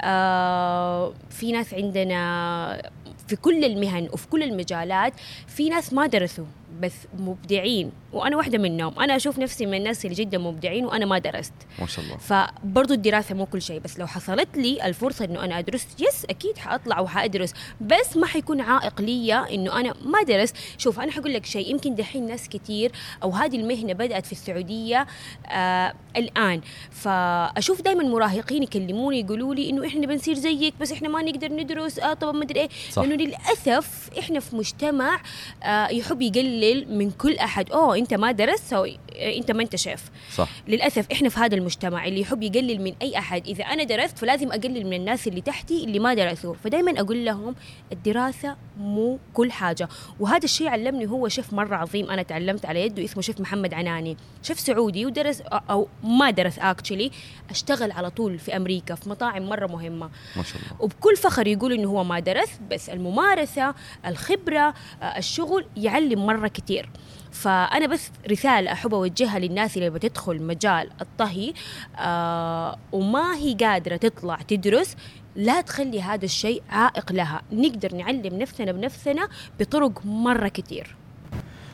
آه 0.00 1.12
في 1.30 1.52
ناس 1.52 1.74
عندنا 1.74 2.90
في 3.28 3.36
كل 3.36 3.64
المهن 3.64 4.08
وفي 4.12 4.28
كل 4.28 4.42
المجالات 4.42 5.12
في 5.46 5.68
ناس 5.68 5.92
ما 5.92 6.06
درسوا. 6.06 6.44
بس 6.80 6.92
مبدعين. 7.18 7.92
وأنا 8.12 8.36
واحدة 8.36 8.58
منهم. 8.58 8.98
أنا 8.98 9.16
أشوف 9.16 9.38
نفسي 9.38 9.66
من 9.66 9.74
الناس 9.74 10.04
اللي 10.04 10.16
جدا 10.16 10.38
مبدعين 10.38 10.84
وأنا 10.84 11.06
ما 11.06 11.18
درست. 11.18 11.52
ما 11.78 11.86
شاء 11.86 12.04
الله. 12.04 12.16
فبرضو 12.16 12.94
الدراسة 12.94 13.34
مو 13.34 13.46
كل 13.46 13.62
شيء. 13.62 13.80
بس 13.80 13.98
لو 13.98 14.06
حصلت 14.06 14.56
لي 14.56 14.86
الفرصة 14.86 15.24
إنه 15.24 15.44
أنا 15.44 15.58
أدرس 15.58 15.86
يس 15.98 16.24
أكيد 16.24 16.58
حأطلع 16.58 17.00
وحأدرس. 17.00 17.52
بس 17.80 18.16
ما 18.16 18.26
حيكون 18.26 18.60
عائق 18.60 19.00
لي 19.00 19.34
إنه 19.34 19.80
أنا 19.80 19.94
ما 20.04 20.22
درست. 20.22 20.56
شوف 20.78 21.00
أنا 21.00 21.12
حقول 21.12 21.34
لك 21.34 21.46
شيء. 21.46 21.70
يمكن 21.70 21.94
دحين 21.94 22.26
ناس 22.26 22.48
كتير 22.48 22.92
أو 23.22 23.30
هذه 23.30 23.56
المهنة 23.56 23.92
بدأت 23.92 24.26
في 24.26 24.32
السعودية 24.32 25.06
آه 25.46 25.94
الآن. 26.16 26.60
فأشوف 26.90 27.82
دائما 27.82 28.04
مراهقين 28.04 28.62
يكلموني 28.62 29.20
يقولوا 29.20 29.54
لي 29.54 29.70
إنه 29.70 29.86
إحنا 29.86 30.06
بنصير 30.06 30.34
زيك 30.34 30.74
بس 30.80 30.92
إحنا 30.92 31.08
ما 31.08 31.22
نقدر 31.22 31.52
ندرس. 31.52 31.98
آه 31.98 32.14
طبعا 32.14 32.32
ما 32.32 32.44
أدري 32.44 32.60
إيه. 32.60 32.68
لأنه 32.96 33.14
للأسف 33.14 34.10
إحنا 34.18 34.40
في 34.40 34.56
مجتمع 34.56 35.20
آه 35.62 35.88
يحب 35.88 36.22
يقلل 36.22 36.57
من 36.88 37.10
كل 37.10 37.36
أحد. 37.36 37.72
أوه 37.72 37.98
أنت 37.98 38.14
ما 38.14 38.32
درست 38.32 38.64
so 38.64 38.86
أنت 39.16 39.50
ما 39.50 39.62
أنت 39.62 39.76
شيف. 39.76 40.10
صح. 40.34 40.48
للأسف 40.68 41.06
إحنا 41.12 41.28
في 41.28 41.40
هذا 41.40 41.54
المجتمع 41.54 42.06
اللي 42.06 42.20
يحب 42.20 42.42
يقلل 42.42 42.80
من 42.80 42.94
أي 43.02 43.18
أحد. 43.18 43.46
إذا 43.46 43.64
أنا 43.64 43.84
درست 43.84 44.18
فلازم 44.18 44.52
أقلل 44.52 44.86
من 44.86 44.92
الناس 44.92 45.28
اللي 45.28 45.40
تحتي 45.40 45.84
اللي 45.84 45.98
ما 45.98 46.14
درسوا. 46.14 46.54
فدائما 46.54 47.00
أقول 47.00 47.24
لهم 47.24 47.54
الدراسة 47.92 48.56
مو 48.78 49.18
كل 49.34 49.52
حاجة. 49.52 49.88
وهذا 50.20 50.44
الشيء 50.44 50.68
علمني 50.68 51.06
هو 51.06 51.28
شيف 51.28 51.52
مرة 51.52 51.76
عظيم 51.76 52.10
أنا 52.10 52.22
تعلمت 52.22 52.66
على 52.66 52.82
يده 52.82 53.04
اسمه 53.04 53.22
شيف 53.22 53.40
محمد 53.40 53.74
عناني. 53.74 54.16
شيف 54.42 54.60
سعودي 54.60 55.06
ودرس 55.06 55.40
أو 55.40 55.88
ما 56.02 56.30
درس 56.30 56.58
actually 56.58 57.10
أشتغل 57.50 57.92
على 57.92 58.10
طول 58.10 58.38
في 58.38 58.56
أمريكا 58.56 58.94
في 58.94 59.10
مطاعم 59.10 59.48
مرة 59.48 59.66
مهمة. 59.66 60.10
ما 60.36 60.42
شاء 60.42 60.56
الله. 60.56 60.82
وبكل 60.82 61.16
فخر 61.16 61.46
يقول 61.46 61.72
إنه 61.72 61.88
هو 61.88 62.04
ما 62.04 62.20
درس 62.20 62.50
بس 62.70 62.90
الممارسة 62.90 63.74
الخبرة 64.06 64.74
الشغل 65.02 65.66
يعلم 65.76 66.26
مرة 66.26 66.47
كتير. 66.48 66.90
فأنا 67.32 67.86
بس 67.86 68.10
رسالة 68.30 68.72
أحب 68.72 68.94
أوجهها 68.94 69.38
للناس 69.38 69.76
اللي 69.76 69.90
بتدخل 69.90 70.42
مجال 70.42 70.90
الطهي 71.00 71.52
آه 71.98 72.78
وما 72.92 73.36
هي 73.36 73.54
قادرة 73.54 73.96
تطلع 73.96 74.36
تدرس 74.36 74.96
لا 75.36 75.60
تخلي 75.60 76.02
هذا 76.02 76.24
الشيء 76.24 76.62
عائق 76.70 77.12
لها. 77.12 77.42
نقدر 77.52 77.94
نعلم 77.94 78.38
نفسنا 78.38 78.72
بنفسنا 78.72 79.28
بطرق 79.60 80.06
مرة 80.06 80.48
كتير. 80.48 80.96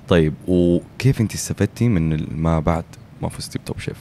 طيب 0.08 0.34
وكيف 0.48 1.20
أنت 1.20 1.34
استفدتي 1.34 1.88
من 1.88 2.36
ما 2.42 2.60
بعد 2.60 2.84
ما 3.22 3.28
فزتي 3.28 3.58
بتوب 3.58 3.78
شيف؟ 3.78 3.98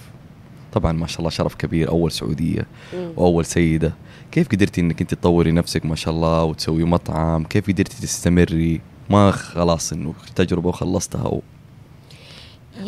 طبعا 0.74 0.92
ما 0.92 1.08
شاء 1.08 1.20
الله 1.20 1.30
شرف 1.30 1.56
كبير 1.56 1.89
أول 1.89 2.12
سعودية 2.12 2.68
وأول 2.94 3.46
سيدة. 3.46 3.94
كيف 4.32 4.48
قدرتي 4.48 4.82
إنك 4.82 5.01
أنت 5.01 5.13
تطوري 5.13 5.51
نفسك 5.51 5.86
ما 5.86 5.96
شاء 5.96 6.13
الله 6.13 6.44
وتسوي 6.44 6.84
مطعم؟ 6.84 7.44
كيف 7.44 7.68
قدرتي 7.68 8.01
تستمري؟ 8.01 8.82
ما 9.13 9.32
خلاص 9.32 9.93
إنه 9.93 10.13
تجربة 10.36 10.70
وخلصتها 10.70 11.27
و... 11.27 11.41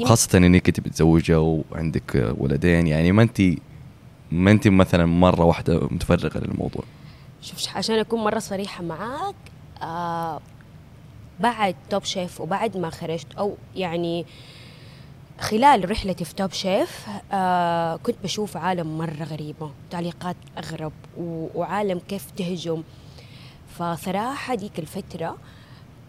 خاصة 0.04 0.38
إنك 0.38 0.68
انت 0.68 0.80
متزوجة 0.80 1.40
وعندك 1.40 2.34
ولدين 2.38 2.88
يعني 2.88 3.12
ما 3.12 3.22
انت 3.22 3.42
ما 4.32 4.52
انت 4.52 4.68
مثلا 4.68 5.06
مرة 5.06 5.44
واحدة 5.44 5.80
متفرغة 5.92 6.38
للموضوع. 6.38 6.84
شوف 7.42 7.78
عشان 7.78 8.00
أكون 8.00 8.24
مرة 8.24 8.40
صريحة 8.40 8.84
معاك 8.84 9.36
آه 9.82 10.40
بعد 11.40 11.76
توب 11.90 12.04
شيف 12.04 12.42
وبعد 12.42 12.78
ما 12.78 12.90
خرجت 12.90 13.28
أو 13.38 13.58
يعني 13.76 14.26
خلال 15.40 15.92
رحلتي 15.92 16.26
في 16.26 16.36
توب 16.36 16.52
شيف 16.52 17.06
آه 17.32 17.96
كنت 17.96 18.16
بشوف 18.24 18.58
عالم 18.58 18.98
مرة 18.98 19.24
غريبة 19.24 19.72
تعليقات 19.92 20.36
أغرب 20.58 20.94
وعالم 21.56 22.00
كيف 22.08 22.32
تهجم. 22.38 22.84
فصراحة 23.80 24.56
ديك 24.56 24.80
الفترة 24.80 25.38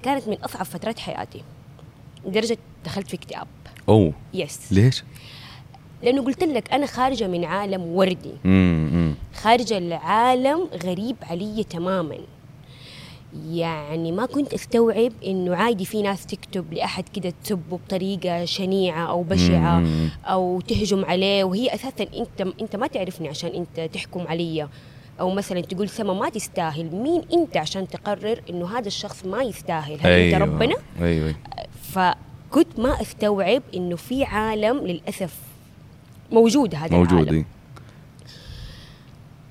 كانت 0.02 0.28
من 0.28 0.36
أصعب 0.36 0.64
فترات 0.64 0.98
حياتي 0.98 1.42
لدرجة 2.26 2.58
دخلت 2.84 3.08
في 3.08 3.16
اكتئاب. 3.16 3.46
اوه 3.88 4.12
يس 4.34 4.72
ليش؟ 4.72 5.04
لأنه 6.02 6.22
قلت 6.24 6.44
لك 6.44 6.72
أنا 6.72 6.86
خارجة 6.86 7.26
من 7.26 7.44
عالم 7.44 7.82
وردي. 7.82 8.32
خارجة 9.34 9.78
العالم 9.78 10.68
غريب 10.84 11.16
علي 11.22 11.64
تماما. 11.64 12.18
يعني 13.50 14.12
ما 14.12 14.26
كنت 14.26 14.54
أستوعب 14.54 15.12
إنه 15.26 15.56
عادي 15.56 15.84
في 15.84 16.02
ناس 16.02 16.26
تكتب 16.26 16.72
لأحد 16.72 17.08
كده 17.08 17.32
تسبه 17.44 17.78
بطريقة 17.86 18.44
شنيعة 18.44 19.06
أو 19.06 19.22
بشعة 19.22 19.78
مم. 19.78 20.10
أو 20.24 20.60
تهجم 20.60 21.04
عليه 21.04 21.44
وهي 21.44 21.74
أساسا 21.74 22.06
أنت 22.16 22.52
أنت 22.60 22.76
ما 22.76 22.86
تعرفني 22.86 23.28
عشان 23.28 23.50
أنت 23.50 23.94
تحكم 23.94 24.20
علي. 24.20 24.68
أو 25.20 25.30
مثلا 25.30 25.60
تقول 25.60 25.88
سما 25.88 26.14
ما 26.14 26.28
تستاهل. 26.28 26.96
مين 26.96 27.22
أنت 27.32 27.56
عشان 27.56 27.88
تقرر 27.88 28.40
إنه 28.50 28.78
هذا 28.78 28.86
الشخص 28.86 29.24
ما 29.24 29.42
يستاهل؟ 29.42 29.98
هل 30.00 30.10
أنت 30.10 30.42
ربنا؟ 30.42 30.74
أيوه. 31.00 31.34
فكنت 31.92 32.78
ما 32.78 33.02
أستوعب 33.02 33.62
إنه 33.74 33.96
في 33.96 34.24
عالم 34.24 34.86
للأسف 34.86 35.34
موجود 36.32 36.74
هذا 36.74 36.96
موجود 36.96 37.12
العالم 37.12 37.44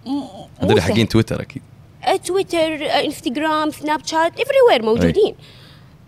إيه. 0.08 0.46
هذول. 0.62 0.82
حقين 0.82 1.08
تويتر 1.08 1.42
أكيد. 1.42 1.62
آه، 2.04 2.16
تويتر 2.16 2.86
آه، 2.86 3.06
إنستغرام 3.06 3.72
سناب 3.72 4.06
شات 4.06 4.34
everywhere 4.34 4.84
موجودين 4.84 5.36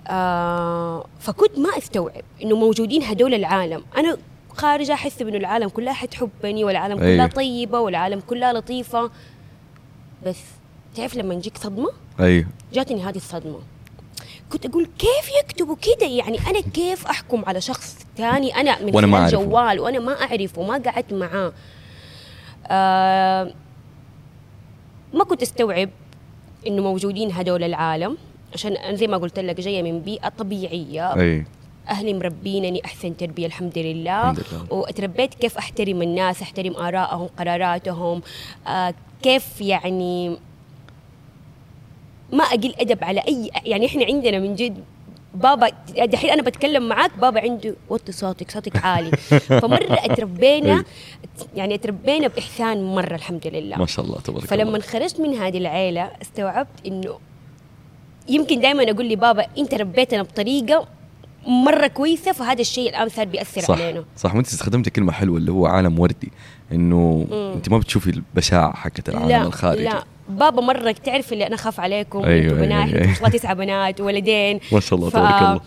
آه 0.08 1.06
فكنت 1.20 1.60
ما 1.60 1.78
أستوعب 1.78 2.22
إنه 2.44 2.56
موجودين 2.56 3.04
هدول 3.04 3.34
العالم. 3.34 3.84
أنا 3.98 4.18
خارجه 4.50 4.94
أحس 4.94 5.22
انه 5.22 5.38
العالم 5.38 5.70
كلها 5.70 5.94
حتحبني 5.94 6.64
والعالم 6.64 6.98
كلها 6.98 7.08
أيوة. 7.08 7.28
طيبة 7.28 7.80
والعالم 7.80 8.20
كلها 8.20 8.54
لطيفة. 8.54 9.12
بس 10.26 10.40
تعرف 10.96 11.16
لما 11.16 11.34
يجيك 11.34 11.58
صدمة؟ 11.58 11.90
أيوه. 12.20 12.46
جاتني 12.74 13.04
هذه 13.04 13.16
الصدمة. 13.16 13.60
كنت 14.52 14.66
أقول 14.66 14.90
كيف 15.00 15.30
يكتبوا 15.44 15.76
كده؟ 15.76 16.08
يعني 16.08 16.40
أنا 16.48 16.62
كيف 16.62 17.08
أحكم 17.08 17.44
على 17.48 17.62
شخص 17.62 18.06
ثاني 18.18 18.56
أنا 18.56 18.82
من 18.82 18.96
وأنا 18.96 19.08
ما. 19.08 19.30
جوال 19.30 19.80
وأنا 19.80 20.00
ما 20.00 20.22
أعرفه 20.22 20.62
وما 20.62 20.78
قعدت 20.78 21.14
معاه. 21.14 21.54
آه 22.68 23.54
ما 25.14 25.24
كنت 25.24 25.42
أستوعب 25.42 25.90
إنه 26.68 26.82
موجودين 26.82 27.32
هدول 27.32 27.64
العالم. 27.64 28.18
عشان 28.54 28.74
أنا 28.74 28.96
زي 28.96 29.08
ما 29.08 29.18
قلت 29.18 29.40
لك 29.40 29.62
جاية 29.62 29.84
من 29.84 30.00
بيئة 30.00 30.30
طبيعية. 30.30 31.14
أي. 31.20 31.46
أهلي 31.90 32.14
مربينني 32.14 32.86
أحسن 32.86 33.18
تربية 33.18 33.46
الحمد 33.46 33.78
لله. 33.78 34.32
الحمد 34.32 34.44
لله. 34.52 34.74
وتربيت 34.74 35.34
كيف 35.34 35.58
أحترم 35.58 36.02
الناس 36.02 36.42
أحترم 36.42 36.76
ارائهم 36.76 37.28
قراراتهم. 37.40 38.22
آه 38.68 38.94
كيف 39.22 39.62
يعني 39.62 40.38
ما 42.34 42.44
أقل 42.44 42.74
أدب 42.80 43.04
على 43.04 43.20
أي 43.28 43.52
يعني 43.66 43.86
إحنا 43.86 44.06
عندنا 44.06 44.40
من 44.40 44.56
جد 44.56 44.84
بابا 45.34 45.70
دحين 45.98 46.30
أنا 46.30 46.42
بتكلم 46.42 46.88
معاك 46.88 47.18
بابا 47.18 47.42
عنده 47.42 47.76
وطي 47.90 48.12
صوتك؟ 48.12 48.52
صوتك 48.52 48.86
عالي. 48.86 49.12
فمرة 49.62 49.88
أتربينا 49.90 50.84
يعني 51.56 51.76
أتربينا 51.76 52.28
بإحسان 52.28 52.96
مرة 52.96 53.16
الحمد 53.16 53.48
لله. 53.48 53.78
ما 53.78 53.86
شاء 53.86 54.06
الله 54.06 54.20
تبارك 54.20 54.46
فلما 54.46 54.64
الله 54.64 54.80
خرجت 54.80 55.20
من 55.20 55.34
هذه 55.34 55.58
العيلة 55.58 56.12
استوعبت 56.22 56.88
إنه 56.88 57.20
يمكن 58.30 58.60
دائما 58.60 58.92
أقول 58.92 59.10
لبابا 59.10 59.48
أنت 59.58 59.74
ربيتنا 59.74 60.22
بطريقة 60.22 60.88
مرة 61.46 61.88
كويسة 61.88 62.32
فهذا 62.32 62.62
الشيء 62.62 63.08
صار 63.08 63.26
بيأثر 63.26 63.62
صح 63.62 63.76
علينا. 63.76 64.04
صح. 64.18 64.36
وأنت 64.36 64.48
استخدمت 64.48 64.90
كلمة 64.90 65.12
حلوة 65.12 65.38
اللي 65.38 65.52
هو 65.52 65.66
عالم 65.66 66.00
وردي 66.00 66.32
إنه. 66.72 67.28
أنت 67.56 67.70
ما 67.70 67.78
بتشوفي 67.78 68.10
البشاعة 68.10 68.76
حقت 68.76 69.10
العالم 69.10 69.30
لا 69.30 69.42
الخارجي. 69.42 69.84
لا. 69.84 70.04
بابا 70.30 70.62
مرة 70.62 70.92
تعرف 70.92 71.34
اللي 71.34 71.48
أنا 71.48 71.56
أخاف 71.56 71.80
عليكم 71.80 72.24
أيوة، 72.26 72.54
أنتوا 72.54 72.58
أيوة، 72.58 72.86
بنات 72.86 72.94
أيوة. 72.94 73.16
ما 73.22 73.30
تسعة 73.30 73.54
بنات 73.54 74.02
ولدين. 74.02 74.60
ما 74.72 74.80
شاء 74.80 75.00
الله 75.00 75.10
تبارك 75.10 75.42
الله. 75.42 75.62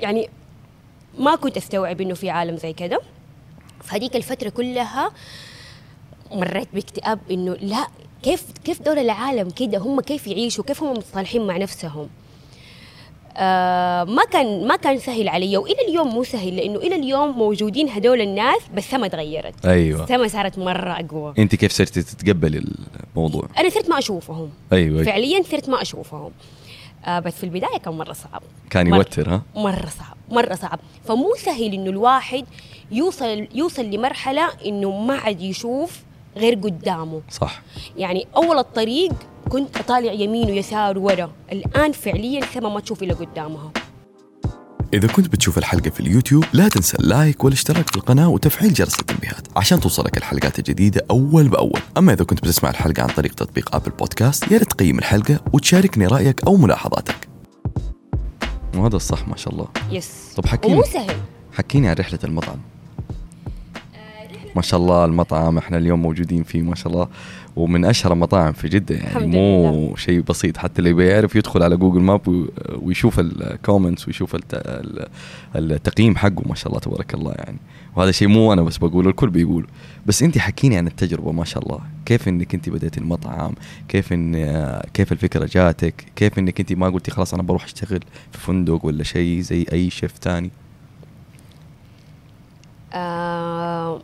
يعني 0.00 0.28
ما 1.18 1.34
كنت 1.36 1.56
أستوعب 1.56 2.00
إنه 2.00 2.14
في 2.14 2.30
عالم 2.30 2.56
زي 2.56 2.72
كده 2.72 3.00
فهذيك 3.84 4.16
الفترة 4.16 4.48
كلها 4.48 5.10
مريت 6.32 6.68
باكتئاب 6.74 7.18
إنه 7.30 7.56
لا 7.60 7.86
كيف 8.22 8.44
كيف 8.64 8.82
دول 8.82 8.98
العالم 8.98 9.50
كده 9.50 9.78
هم 9.78 10.00
كيف 10.00 10.26
يعيشوا؟ 10.26 10.64
كيف 10.64 10.82
هم 10.82 10.92
متصالحين 10.92 11.46
مع 11.46 11.56
نفسهم؟ 11.56 12.08
آه 13.36 14.04
ما 14.04 14.24
كان 14.24 14.66
ما 14.66 14.76
كان 14.76 14.98
سهل 14.98 15.28
علي 15.28 15.56
وإلى 15.56 15.88
اليوم 15.88 16.08
مو 16.08 16.24
سهل 16.24 16.56
لأنه 16.56 16.78
إلى 16.78 16.96
اليوم 16.96 17.38
موجودين 17.38 17.88
هدول 17.88 18.20
الناس 18.20 18.62
بس 18.74 18.84
السما 18.84 19.08
تغيرت. 19.08 19.66
أيوه. 19.66 20.04
السما 20.04 20.28
صارت 20.28 20.58
مرة 20.58 20.92
أقوى. 20.92 21.34
أنت 21.38 21.54
كيف 21.54 21.72
صرتي 21.72 22.02
تتقبلي 22.02 22.64
الموضوع؟ 23.14 23.48
أنا 23.58 23.68
صرت 23.68 23.90
ما 23.90 23.98
أشوفهم. 23.98 24.50
أيوه. 24.72 25.04
فعليا 25.04 25.42
صرت 25.42 25.68
ما 25.68 25.82
أشوفهم. 25.82 26.32
آه 27.04 27.18
بس 27.18 27.34
في 27.34 27.44
البداية 27.44 27.78
كان 27.78 27.94
مرة 27.94 28.12
صعب. 28.12 28.42
كان. 28.70 28.86
يوتر 28.86 29.34
ها؟ 29.34 29.42
مرة 29.56 29.88
صعب 29.98 30.16
مرة 30.30 30.54
صعب. 30.54 30.78
فمو 31.04 31.34
سهل 31.34 31.72
إنه 31.74 31.90
الواحد 31.90 32.44
يوصل 32.90 33.46
يوصل 33.54 33.84
لمرحلة 33.84 34.48
إنه 34.66 34.90
ما 35.00 35.14
عاد 35.14 35.40
يشوف 35.40 36.02
غير 36.36 36.54
قدامه. 36.54 37.22
صح. 37.30 37.62
يعني 37.96 38.26
أول 38.36 38.58
الطريق 38.58 39.12
كنت 39.50 39.76
أطالع 39.76 40.12
يمين 40.12 40.50
ويسار 40.50 40.98
ورا. 40.98 41.32
الآن 41.52 41.92
فعليا 41.92 42.44
سما 42.44 42.68
ما 42.68 42.80
تشوف 42.80 43.02
إلا 43.02 43.14
قدامها. 43.14 43.72
إذا 44.94 45.08
كنت 45.08 45.28
بتشوف 45.28 45.58
الحلقة 45.58 45.90
في 45.90 46.00
اليوتيوب 46.00 46.44
لا 46.52 46.68
تنسى 46.68 46.96
اللايك 46.98 47.44
والاشتراك 47.44 47.90
في 47.90 47.96
القناة 47.96 48.28
وتفعيل 48.28 48.72
جرس 48.72 49.00
التنبيهات 49.00 49.46
عشان 49.56 49.80
توصلك 49.80 50.16
الحلقات 50.16 50.58
الجديدة 50.58 51.06
أول 51.10 51.48
بأول. 51.48 51.80
أما 51.98 52.12
إذا 52.12 52.24
كنت 52.24 52.40
بتسمع 52.40 52.70
الحلقة 52.70 53.02
عن 53.02 53.08
طريق 53.08 53.34
تطبيق 53.34 53.74
أبل 53.74 53.90
بودكاست 53.90 54.52
يا 54.52 54.58
ريت 54.58 54.72
تقيم 54.72 54.98
الحلقة 54.98 55.40
وتشاركني 55.52 56.06
رأيك 56.06 56.44
أو 56.44 56.56
ملاحظاتك. 56.56 57.28
وهذا 58.76 58.96
الصح 58.96 59.28
ما 59.28 59.36
شاء 59.36 59.52
الله. 59.52 59.68
يس 59.90 60.10
طب 60.36 60.46
حكيني. 60.46 60.74
ومو 60.74 60.82
سهل. 60.82 61.16
حكيني 61.52 61.88
عن 61.88 61.94
رحلة 61.94 62.18
المطعم. 62.24 62.58
ما 64.56 64.62
شاء 64.62 64.80
الله 64.80 65.04
المطعم 65.04 65.58
إحنا 65.58 65.76
اليوم 65.76 66.02
موجودين 66.02 66.42
فيه 66.42 66.62
ما 66.62 66.74
شاء 66.74 66.92
الله 66.92 67.08
ومن 67.56 67.84
أشهر 67.84 68.12
المطاعم 68.12 68.52
في 68.52 68.68
جدة 68.68 68.94
يعني 68.94 69.08
الحمد 69.08 69.24
مو 69.34 69.96
شيء 69.96 70.20
بسيط 70.20 70.56
حتى 70.56 70.78
اللي 70.78 70.92
بيعرف 70.92 71.36
يدخل 71.36 71.62
على 71.62 71.76
Google 71.76 72.00
Maps 72.00 72.28
وي- 72.28 72.48
ويشوف 72.82 73.20
ال 73.20 73.30
comments 73.30 74.06
ويشوف 74.06 74.34
الت- 74.34 74.54
ال- 74.54 75.08
التقييم 75.72 76.16
حقه 76.16 76.42
ما 76.48 76.54
شاء 76.54 76.68
الله 76.68 76.80
تبارك 76.80 77.14
الله 77.14 77.32
يعني. 77.32 77.58
وهذا 77.96 78.10
شيء 78.10 78.28
مو 78.28 78.52
أنا 78.52 78.62
بس 78.62 78.76
بقوله 78.78 79.10
الكل 79.10 79.30
بيقول 79.30 79.66
بس 80.06 80.22
أنت 80.22 80.38
حكيني 80.38 80.76
عن 80.76 80.86
التجربة 80.86 81.32
ما 81.32 81.44
شاء 81.44 81.62
الله. 81.62 81.78
كيف 82.06 82.28
إنك 82.28 82.54
أنت 82.54 82.68
بديت 82.68 82.98
المطعم؟ 82.98 83.52
كيف 83.88 84.12
إن 84.12 84.32
كيف 84.94 85.12
الفكرة 85.12 85.48
جاتك؟ 85.52 86.04
كيف 86.16 86.38
إنك 86.38 86.60
أنت 86.60 86.72
ما 86.72 86.88
قلتي 86.88 87.10
خلاص 87.10 87.34
أنا 87.34 87.42
بروح 87.42 87.64
أشتغل 87.64 88.00
في 88.32 88.38
فندق 88.38 88.84
ولا 88.84 89.02
شيء 89.04 89.40
زي 89.40 89.66
أي 89.72 89.90
شيف 89.90 90.18
تاني؟ 90.18 90.50
آه 92.92 94.00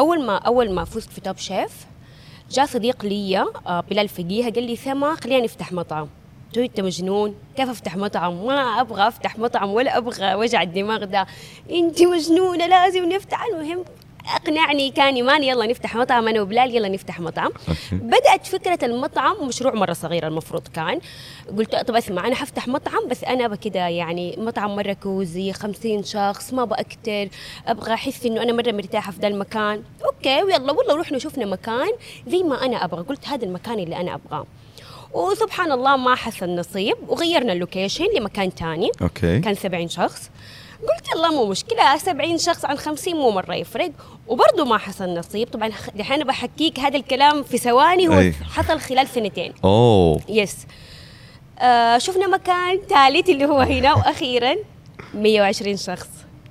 أول 0.00 0.26
ما 0.26 0.36
أول 0.36 0.70
ما 0.72 0.84
فزت 0.84 1.12
في 1.12 1.20
توب 1.20 1.36
شيف 1.36 1.86
جاء 2.50 2.66
صديق 2.66 3.04
لي 3.04 3.38
آه 3.66 3.80
بلال 3.90 4.08
فقيهه 4.08 4.50
قال 4.50 4.62
لي 4.64 4.76
سما 4.76 5.14
خلينا 5.14 5.44
نفتح 5.44 5.72
مطعم. 5.72 6.08
قلت 6.56 6.58
أنت 6.58 6.80
مجنون؟ 6.80 7.34
كيف 7.56 7.68
أفتح 7.70 7.96
مطعم؟ 7.96 8.46
ما 8.46 8.80
أبغى 8.80 9.08
أفتح 9.08 9.38
مطعم 9.38 9.70
ولا 9.70 9.96
أبغى 9.98 10.34
وجع 10.34 10.62
الدماغ 10.62 11.04
ده. 11.04 11.26
أنت 11.70 12.02
مجنونة 12.02 12.66
لازم 12.66 13.04
نفتح 13.08 13.44
المهم 13.44 13.84
أقنعني 14.34 14.90
كان 14.90 15.14
إيمان 15.14 15.44
يلا 15.44 15.66
نفتح 15.66 15.96
مطعم 15.96 16.28
أنا 16.28 16.40
وبلال 16.40 16.76
يلا 16.76 16.88
نفتح 16.88 17.20
مطعم. 17.20 17.52
okay. 17.68 17.78
بدأت 17.92 18.46
فكرة 18.46 18.78
المطعم 18.82 19.46
مشروع 19.48 19.74
مرة 19.74 19.92
صغير 19.92 20.26
المفروض 20.26 20.68
كان. 20.68 21.00
قلت 21.58 21.76
طب 21.76 21.94
أسمع 21.96 22.26
أنا 22.26 22.34
حفتح 22.34 22.68
مطعم 22.68 23.08
بس 23.08 23.24
أنا 23.24 23.48
بكده 23.48 23.80
يعني 23.88 24.34
مطعم 24.38 24.76
مره 24.76 24.92
cozy 24.92 25.52
خمسين 25.52 26.02
شخص 26.02 26.52
ما 26.52 26.64
بأكتر 26.64 27.28
أبغى 27.66 27.94
أحس 27.94 28.26
إنه 28.26 28.42
أنا 28.42 28.52
مرة 28.52 28.72
مرتاحة 28.72 29.12
في 29.12 29.20
ذا 29.20 29.28
المكان. 29.28 29.82
okay 30.04 30.42
ويلا 30.42 30.72
والله 30.72 30.96
رحنا 31.00 31.18
شفنا 31.18 31.46
مكان 31.46 31.90
زي 32.28 32.42
ما 32.42 32.64
أنا 32.64 32.84
أبغى. 32.84 33.02
قلت 33.02 33.28
هذا 33.28 33.44
المكان 33.44 33.78
اللي 33.78 33.96
أنا 33.96 34.14
أبغاه. 34.14 34.46
وسبحان 35.12 35.72
الله 35.72 35.96
ما 35.96 36.14
حصل 36.14 36.50
نصيب 36.50 36.96
وغيرنا 37.08 37.52
ال 37.52 37.58
location 37.58 38.04
لمكان 38.16 38.54
تاني. 38.54 38.90
okay. 39.02 39.40
كان 39.40 39.54
70 39.54 39.88
شخص. 39.88 40.30
قلت 40.82 41.16
يلا 41.16 41.28
مو 41.30 41.46
مشكلة 41.46 41.96
70 41.96 42.38
شخص 42.38 42.64
عن 42.64 42.76
50 42.76 43.14
مو 43.14 43.30
مرة 43.30 43.54
يفرق. 43.54 43.90
وبرضه 44.28 44.64
ما 44.64 44.78
حصل 44.78 45.14
نصيب. 45.18 45.48
طبعا 45.48 45.70
دحين 45.94 46.24
بحكيك 46.24 46.80
هذا 46.80 46.96
الكلام 46.96 47.42
في 47.42 47.58
ثواني 47.58 48.08
هو 48.08 48.18
أي. 48.18 48.32
حصل 48.32 48.80
خلال 48.80 49.08
سنتين. 49.08 49.52
أوه. 49.64 50.20
yes. 50.28 50.56
آه 51.58 51.98
شفنا 51.98 52.26
مكان 52.26 52.80
ثالث 52.88 53.28
اللي 53.28 53.44
هو 53.44 53.60
هنا 53.60 53.94
وأخيرا 53.98 54.54
120 55.14 55.76
شخص. 55.76 56.08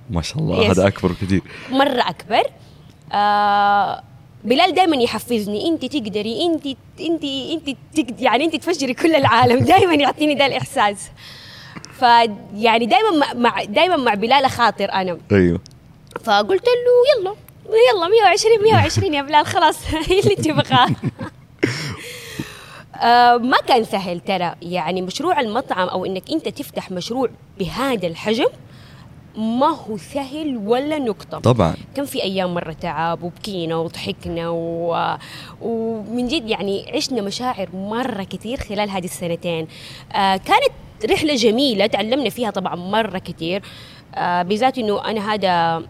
ما 0.09 0.21
شاء 0.21 0.37
الله. 0.39 0.71
هذا 0.71 0.87
أكبر 0.87 1.11
كثير. 1.21 1.41
مرة 1.69 2.09
أكبر. 2.09 2.43
آه 3.13 4.03
بلال 4.43 4.73
دائما 4.73 4.95
يحفزني 4.95 5.67
أنت 5.67 5.85
تقدري 5.85 6.45
أنت 6.45 6.65
أنت 6.99 7.23
أنت 7.97 8.21
يعني 8.21 8.45
أنت 8.45 8.55
تفجري 8.55 8.93
كل 8.93 9.15
العالم. 9.15 9.59
دائما 9.73 9.93
يعطيني 9.93 10.35
ده 10.35 10.45
الإحساس. 10.45 10.97
فيعني 11.99 12.85
دائما 12.85 13.33
مع- 13.33 13.63
دائما 13.63 13.95
مع 13.95 14.13
بلال 14.13 14.49
خاطر 14.49 14.91
أنا. 14.93 15.17
أيوه. 15.31 15.59
فقلت 16.23 16.65
له 16.65 17.21
يلا 17.21 17.35
يلا 17.93 18.07
120 18.07 18.63
120 18.63 19.13
يا 19.13 19.21
بلال 19.21 19.45
خلاص 19.45 19.77
هي 20.09 20.19
اللي 20.19 20.35
تبغاه. 20.35 20.87
آه، 23.01 23.37
ما 23.37 23.57
كان 23.67 23.83
سهل 23.83 24.19
ترى. 24.19 24.55
يعني 24.61 25.01
مشروع 25.01 25.39
المطعم 25.39 25.87
أو 25.87 26.05
إنك 26.05 26.31
أنت 26.31 26.47
تفتح 26.49 26.91
مشروع 26.91 27.29
بهذا 27.59 28.07
الحجم 28.07 28.47
ما 29.37 29.67
هو 29.67 29.97
سهل 29.97 30.57
ولا 30.65 30.99
نقطة. 30.99 31.39
طبعا. 31.39 31.75
كان 31.95 32.05
في 32.05 32.23
أيام 32.23 32.53
مرة 32.53 32.73
تعب 32.73 33.23
وبكينا 33.23 33.75
وضحكنا 33.75 34.49
و... 34.49 34.95
ومن 35.61 36.27
جد 36.27 36.49
يعني 36.49 36.91
عشنا 36.95 37.21
مشاعر 37.21 37.69
مرة 37.73 38.23
كثير 38.23 38.57
خلال 38.57 38.89
هذه 38.89 39.05
السنتين. 39.05 39.67
آه 40.15 40.37
كانت 40.37 40.71
رحلة 41.11 41.35
جميلة 41.35 41.85
تعلمنا 41.87 42.29
فيها 42.29 42.49
طبعا 42.49 42.75
مرة 42.75 43.17
كثير 43.17 43.61
آه 44.15 44.41
بالذات 44.41 44.77
إنه 44.77 45.05
أنا 45.09 45.33
هذا 45.33 45.83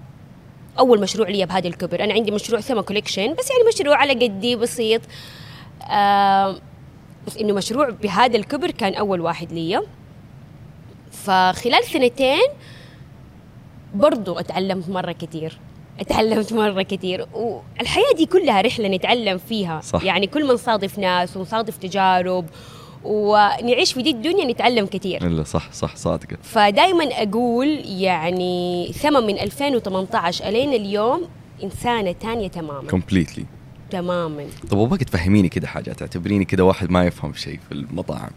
أول 0.80 1.02
مشروع 1.02 1.30
لي 1.30 1.46
بهذا 1.46 1.68
الكبر. 1.68 2.04
أنا 2.04 2.14
عندي 2.14 2.32
مشروع 2.32 2.62
سما 2.62 2.82
كوليكشن 2.82 3.34
بس 3.34 3.50
يعني 3.50 3.64
مشروع 3.74 3.96
على 3.96 4.14
قدي 4.14 4.56
بسيط. 4.56 5.02
آه 5.92 6.56
بس 7.28 7.38
إنه 7.38 7.54
مشروع 7.54 7.90
بهذا 7.90 8.38
الكبر 8.38 8.72
كان 8.72 8.94
أول 8.94 9.22
واحد 9.22 9.52
لي. 9.52 9.82
فخلال 11.12 11.84
سنتين 11.84 12.48
برضو 13.94 14.40
أتعلمت 14.40 14.90
مرة 14.90 15.12
كتير. 15.12 15.60
أتعلمت 16.00 16.54
مرة 16.54 16.82
كتير. 16.82 17.28
والحياة 17.34 18.14
دي 18.18 18.26
كلها 18.26 18.62
رحلة 18.62 18.88
نتعلم 18.88 19.38
فيها. 19.38 19.82
صح. 19.82 20.04
يعني 20.04 20.28
كل 20.28 20.48
ما 20.48 20.54
نصادف 20.54 21.00
ناس 21.00 21.38
ونصادف 21.38 21.78
تجارب 21.78 22.46
ونعيش 23.06 23.94
في 23.94 24.02
دي 24.02 24.12
الدنيا 24.12 24.46
نتعلم 24.46 24.86
كتير. 24.86 25.28
إلا 25.28 25.44
صح 25.44 25.72
صح 25.72 25.96
صادقة. 25.96 26.38
فدايما 26.44 27.04
أقول 27.12 27.68
يعني 27.86 28.92
ثمن 28.94 29.24
من 29.24 29.40
2018 29.40 30.48
ألين 30.50 30.74
اليوم 30.74 31.22
إنسانة 31.64 32.12
تانية 32.12 32.48
تماما. 32.48 32.90
completely 32.90 33.46
تماما. 33.90 34.46
طب 34.72 34.80
ابغاك 34.80 35.04
تفهميني 35.04 35.50
كده 35.50 35.68
حاجة 35.68 35.92
تعتبريني 35.92 36.46
كده 36.46 36.64
واحد 36.66 36.90
ما 36.92 37.06
يفهم 37.06 37.34
شيء 37.34 37.60
في 37.70 37.72
المطاعم. 37.72 38.30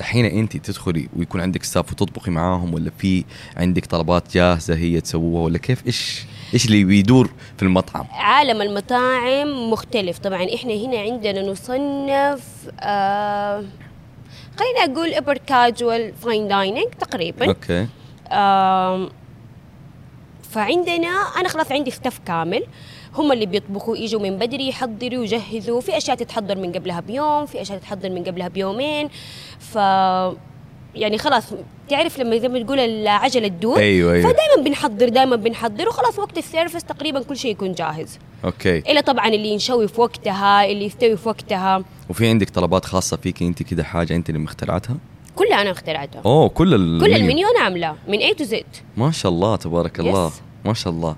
الحين 0.00 0.24
أنت 0.24 0.56
تدخلي 0.56 1.08
ويكون 1.16 1.40
عندك 1.40 1.62
staff 1.62 1.92
وتطبخي 1.92 2.30
معاهم 2.30 2.74
ولا 2.74 2.90
في 2.98 3.24
عندك 3.56 3.86
طلبات 3.86 4.34
جاهزة 4.34 4.74
هي 4.74 5.00
تسووها 5.00 5.44
ولا 5.44 5.58
كيف؟ 5.58 5.86
إيش 5.86 6.24
إيش 6.54 6.66
اللي 6.66 6.84
بيدور 6.84 7.30
في 7.56 7.62
المطعم؟ 7.62 8.06
عالم 8.10 8.62
المطاعم 8.62 9.70
مختلف. 9.70 10.18
طبعا 10.18 10.46
إحنا 10.54 10.74
هنا 10.74 10.98
عندنا 10.98 11.42
نصنف 11.42 12.42
آه 12.80 13.64
خليني 14.56 14.92
أقول 14.92 15.14
upper 15.14 15.38
casual 15.38 16.12
fine 16.14 16.48
dining 16.48 16.88
تقريبا. 17.00 17.46
okay. 17.46 17.86
آم، 18.32 19.10
فعندنا 20.50 21.08
أنا 21.08 21.48
خلاص 21.48 21.72
عندي 21.72 21.90
ستاف 21.90 22.18
كامل. 22.26 22.66
هم 23.14 23.32
اللي 23.32 23.46
بيطبخوا 23.46 23.96
يجوا 23.96 24.20
من 24.20 24.38
بدري 24.38 24.68
يحضروا 24.68 25.18
ويجهزوا 25.18 25.80
في 25.80 25.96
أشياء 25.96 26.16
تتحضر 26.16 26.56
من 26.58 26.72
قبلها 26.72 27.00
بيوم 27.00 27.46
في 27.46 27.62
أشياء 27.62 27.78
تتحضر 27.78 28.10
من 28.10 28.24
قبلها 28.24 28.48
بيومين. 28.48 29.08
ف 29.58 29.78
يعني 30.96 31.18
خلاص 31.18 31.44
تعرف 31.88 32.18
لما 32.18 32.38
زي 32.38 32.48
ما 32.48 32.62
تقول 32.62 32.78
العجله 32.78 33.48
تدور 33.48 33.78
أيوه 33.78 34.12
أيوه. 34.12 34.32
فدائما 34.32 34.62
بنحضر 34.64 35.08
دائما 35.08 35.36
بنحضر 35.36 35.88
وخلاص 35.88 36.18
وقت 36.18 36.38
ال 36.38 36.44
service 36.44 36.84
تقريبا 36.84 37.22
كل 37.22 37.36
شيء 37.36 37.50
يكون 37.50 37.72
جاهز. 37.72 38.18
okay. 38.44 38.78
إلا 38.78 39.00
طبعا 39.00 39.28
اللي 39.28 39.48
ينشوي 39.48 39.88
في 39.88 40.00
وقتها 40.00 40.64
اللي 40.64 40.84
يستوي 40.84 41.16
في 41.16 41.28
وقتها. 41.28 41.84
وفي 42.08 42.28
عندك 42.28 42.50
طلبات 42.50 42.84
خاصة 42.84 43.16
فيك 43.16 43.42
أنت 43.42 43.62
كده 43.62 43.84
حاجة 43.84 44.16
أنت 44.16 44.28
اللي 44.28 44.40
مخترعتها؟ 44.40 44.96
كلها 45.36 45.62
أنا 45.62 45.70
اخترعتها. 45.70 46.22
أوه 46.26 46.48
كل 46.48 46.74
المنيو 46.74 47.00
كل 47.00 47.14
المنيو. 47.14 47.48
أنا 47.48 47.64
عاملاه 47.64 47.96
من 48.08 48.18
A 48.18 48.34
to 48.34 48.44
Z 48.44 48.64
ما 48.96 49.10
شاء 49.10 49.32
الله 49.32 49.56
تبارك 49.56 50.00
الله. 50.00 50.30
Yes. 50.30 50.32
ما 50.64 50.74
شاء 50.74 50.92
الله. 50.92 51.16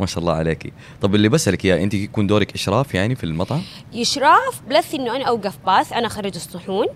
ما 0.00 0.06
شاء 0.06 0.18
الله 0.18 0.32
عليكي. 0.32 0.72
طب 1.02 1.14
اللي 1.14 1.28
بسألك 1.28 1.64
إياه 1.64 1.82
أنت 1.82 1.94
يكون 1.94 2.26
دورك 2.26 2.54
إشراف 2.54 2.94
يعني 2.94 3.14
في 3.14 3.24
المطعم؟ 3.24 3.62
اشراف 3.94 4.62
plus 4.68 4.94
إنه 4.94 5.16
أنا 5.16 5.24
أوقف 5.24 5.58
pass 5.66 5.92
أنا 5.92 6.06
اخرج 6.06 6.34
الصحون. 6.34 6.86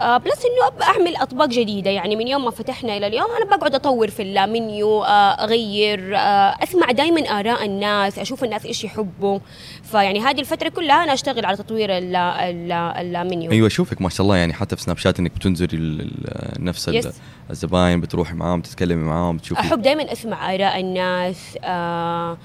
plus 0.00 0.38
إنه 0.44 0.68
أب- 0.70 0.82
أعمل 0.82 1.16
أطباق 1.16 1.48
جديدة. 1.48 1.90
يعني 1.90 2.16
من 2.16 2.28
يوم 2.28 2.44
ما 2.44 2.50
فتحنا 2.50 2.96
إلى 2.96 3.06
اليوم 3.06 3.26
أنا 3.42 3.56
بقعد 3.56 3.74
أطور 3.74 4.10
في 4.10 4.22
المنيو 4.22 5.04
آه 5.04 5.08
أغير 5.44 6.16
آه 6.16 6.18
أسمع 6.62 6.90
دائما 6.90 7.20
آراء 7.20 7.64
الناس 7.64 8.18
أشوف 8.18 8.44
الناس 8.44 8.66
إيش 8.66 8.84
يحبوا. 8.84 9.38
فيعني 9.82 10.20
هذه 10.20 10.40
الفترة 10.40 10.68
كلها 10.68 11.04
أنا 11.04 11.12
أشتغل 11.12 11.44
على 11.44 11.56
تطوير 11.56 11.98
ال- 11.98 12.16
ال- 12.16 13.16
المنيو 13.16 13.50
أيوه 13.52 13.66
اشوفك 13.66 14.02
ما 14.02 14.08
شاء 14.08 14.22
الله. 14.24 14.36
يعني 14.36 14.52
حتى 14.52 14.76
في 14.76 14.82
سناب 14.82 14.96
شات 14.98 15.18
انك 15.18 15.32
بتنزلي 15.34 16.10
نفس 16.58 16.90
Yes. 16.90 17.06
الزباين 17.50 18.00
بتروحي 18.00 18.34
معاهم 18.34 18.60
تتكلمي 18.60 19.04
معاهم 19.04 19.36
بتشوفي 19.36 19.60
أحب 19.60 19.82
دائما 19.82 20.12
أسمع 20.12 20.54
آراء 20.54 20.80
الناس 20.80 21.58
آه 21.64 21.68
آه 21.68 22.38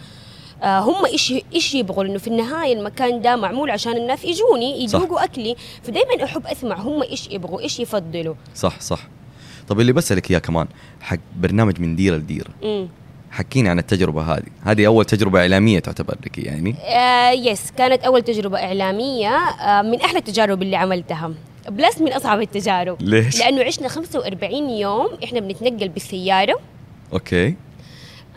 هم 0.64 1.06
إيش 1.06 1.34
إيش 1.56 1.76
يبغوا؟ 1.76 2.04
لأنه 2.04 2.18
في 2.18 2.28
النهاية 2.28 2.74
المكان 2.74 3.22
ده 3.22 3.36
معمول 3.36 3.72
عشان 3.72 3.98
الناس 3.98 4.26
يجوني. 4.26 4.84
يذوقوا 4.84 5.24
أكلي. 5.24 5.56
فدائما 5.84 6.24
أحب 6.24 6.48
أسمع 6.48 6.76
هم 6.76 7.02
إيش 7.04 7.28
يبغوا 7.32 7.60
إيش 7.62 7.80
يفضلوا. 7.80 8.36
صح 8.56 8.80
صح. 8.80 9.00
طب 9.68 9.80
اللي 9.80 9.94
بسألك 9.94 10.32
إياه 10.32 10.40
كمان 10.40 10.68
حق 11.02 11.18
برنامج 11.40 11.80
من 11.82 11.96
ديره 11.96 12.16
لديره 12.16 12.50
امم 12.64 12.88
حكيني 13.32 13.70
عن 13.70 13.80
التجربة 13.80 14.22
هذه. 14.22 14.44
هذه 14.64 14.88
أول 14.88 15.06
تجربة 15.06 15.40
إعلامية 15.40 15.80
تعتبر 15.80 16.16
لك 16.26 16.38
يعني؟ 16.38 16.76
آه 16.84 17.32
yes 17.32 17.72
كانت 17.78 18.04
أول 18.04 18.22
تجربة 18.22 18.58
إعلامية 18.58 19.36
آه 19.38 19.82
من 19.82 20.02
أحلى 20.02 20.20
التجارب 20.20 20.62
اللي 20.62 20.76
عملتها. 20.76 21.32
plus 21.70 22.02
من 22.02 22.14
أصعب 22.14 22.42
التجارب. 22.42 23.02
ليش؟ 23.02 23.40
لأنه 23.40 23.64
عشنا 23.64 23.88
45 23.88 24.70
يوم 24.70 25.08
إحنا 25.24 25.40
بنتنقل 25.40 25.90
بالسيارة. 25.90 26.60
okay. 27.14 27.56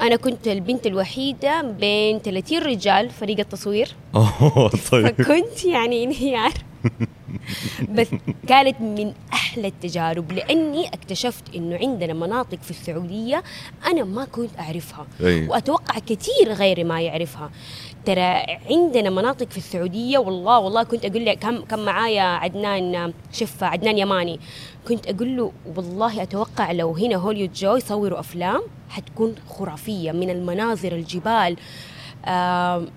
أنا 0.01 0.17
كنت 0.17 0.49
البنت 0.49 0.87
الوحيدة 0.87 1.63
بين 1.63 2.19
30 2.19 2.59
رجال 2.59 3.11
فريق 3.11 3.39
التصوير. 3.39 3.89
أوه 4.15 4.71
طيب. 4.91 5.07
فكنت 5.07 5.65
يعني 5.65 6.05
إنهيار. 6.05 6.53
بس 7.89 8.09
كانت 8.49 8.81
من 8.81 9.13
أحلى 9.33 9.69
التجارب 9.69 10.33
لأني 10.33 10.89
اكتشفت 10.89 11.55
إنه 11.55 11.77
عندنا 11.77 12.13
مناطق 12.15 12.59
في 12.63 12.71
السعودية 12.71 13.43
أنا 13.87 14.05
ما 14.05 14.25
كنت 14.25 14.51
أعرفها 14.59 15.07
أي. 15.21 15.49
وأتوقع 15.49 15.99
كثير 15.99 16.53
غيري 16.53 16.85
ما 16.85 17.01
يعرفها. 17.01 17.51
ترى 18.05 18.43
عندنا 18.71 19.11
مناطق 19.11 19.51
في 19.51 19.57
السعودية 19.57 20.19
والله 20.19 20.59
والله 20.59 20.83
كنت 20.83 21.05
أقول 21.05 21.25
لك 21.27 21.39
كم 21.39 21.61
كم 21.61 21.79
معايا 21.79 22.23
عدنان 22.23 23.13
شف 23.33 23.65
عدنان 23.65 23.99
يماني. 23.99 24.41
كنت 24.89 25.07
أقول 25.07 25.37
له 25.37 25.53
والله 25.77 26.23
أتوقع 26.23 26.73
لو 26.73 26.93
هنا 26.97 27.17
هوليود 27.17 27.53
جو 27.53 27.77
يصوروا 27.77 28.21
أفلام 28.21 28.63
حتكون 28.89 29.35
خرافية 29.49 30.13
من 30.13 30.31
المناظر 30.31 30.93
الجبال. 30.93 31.57
آم، 32.27 32.89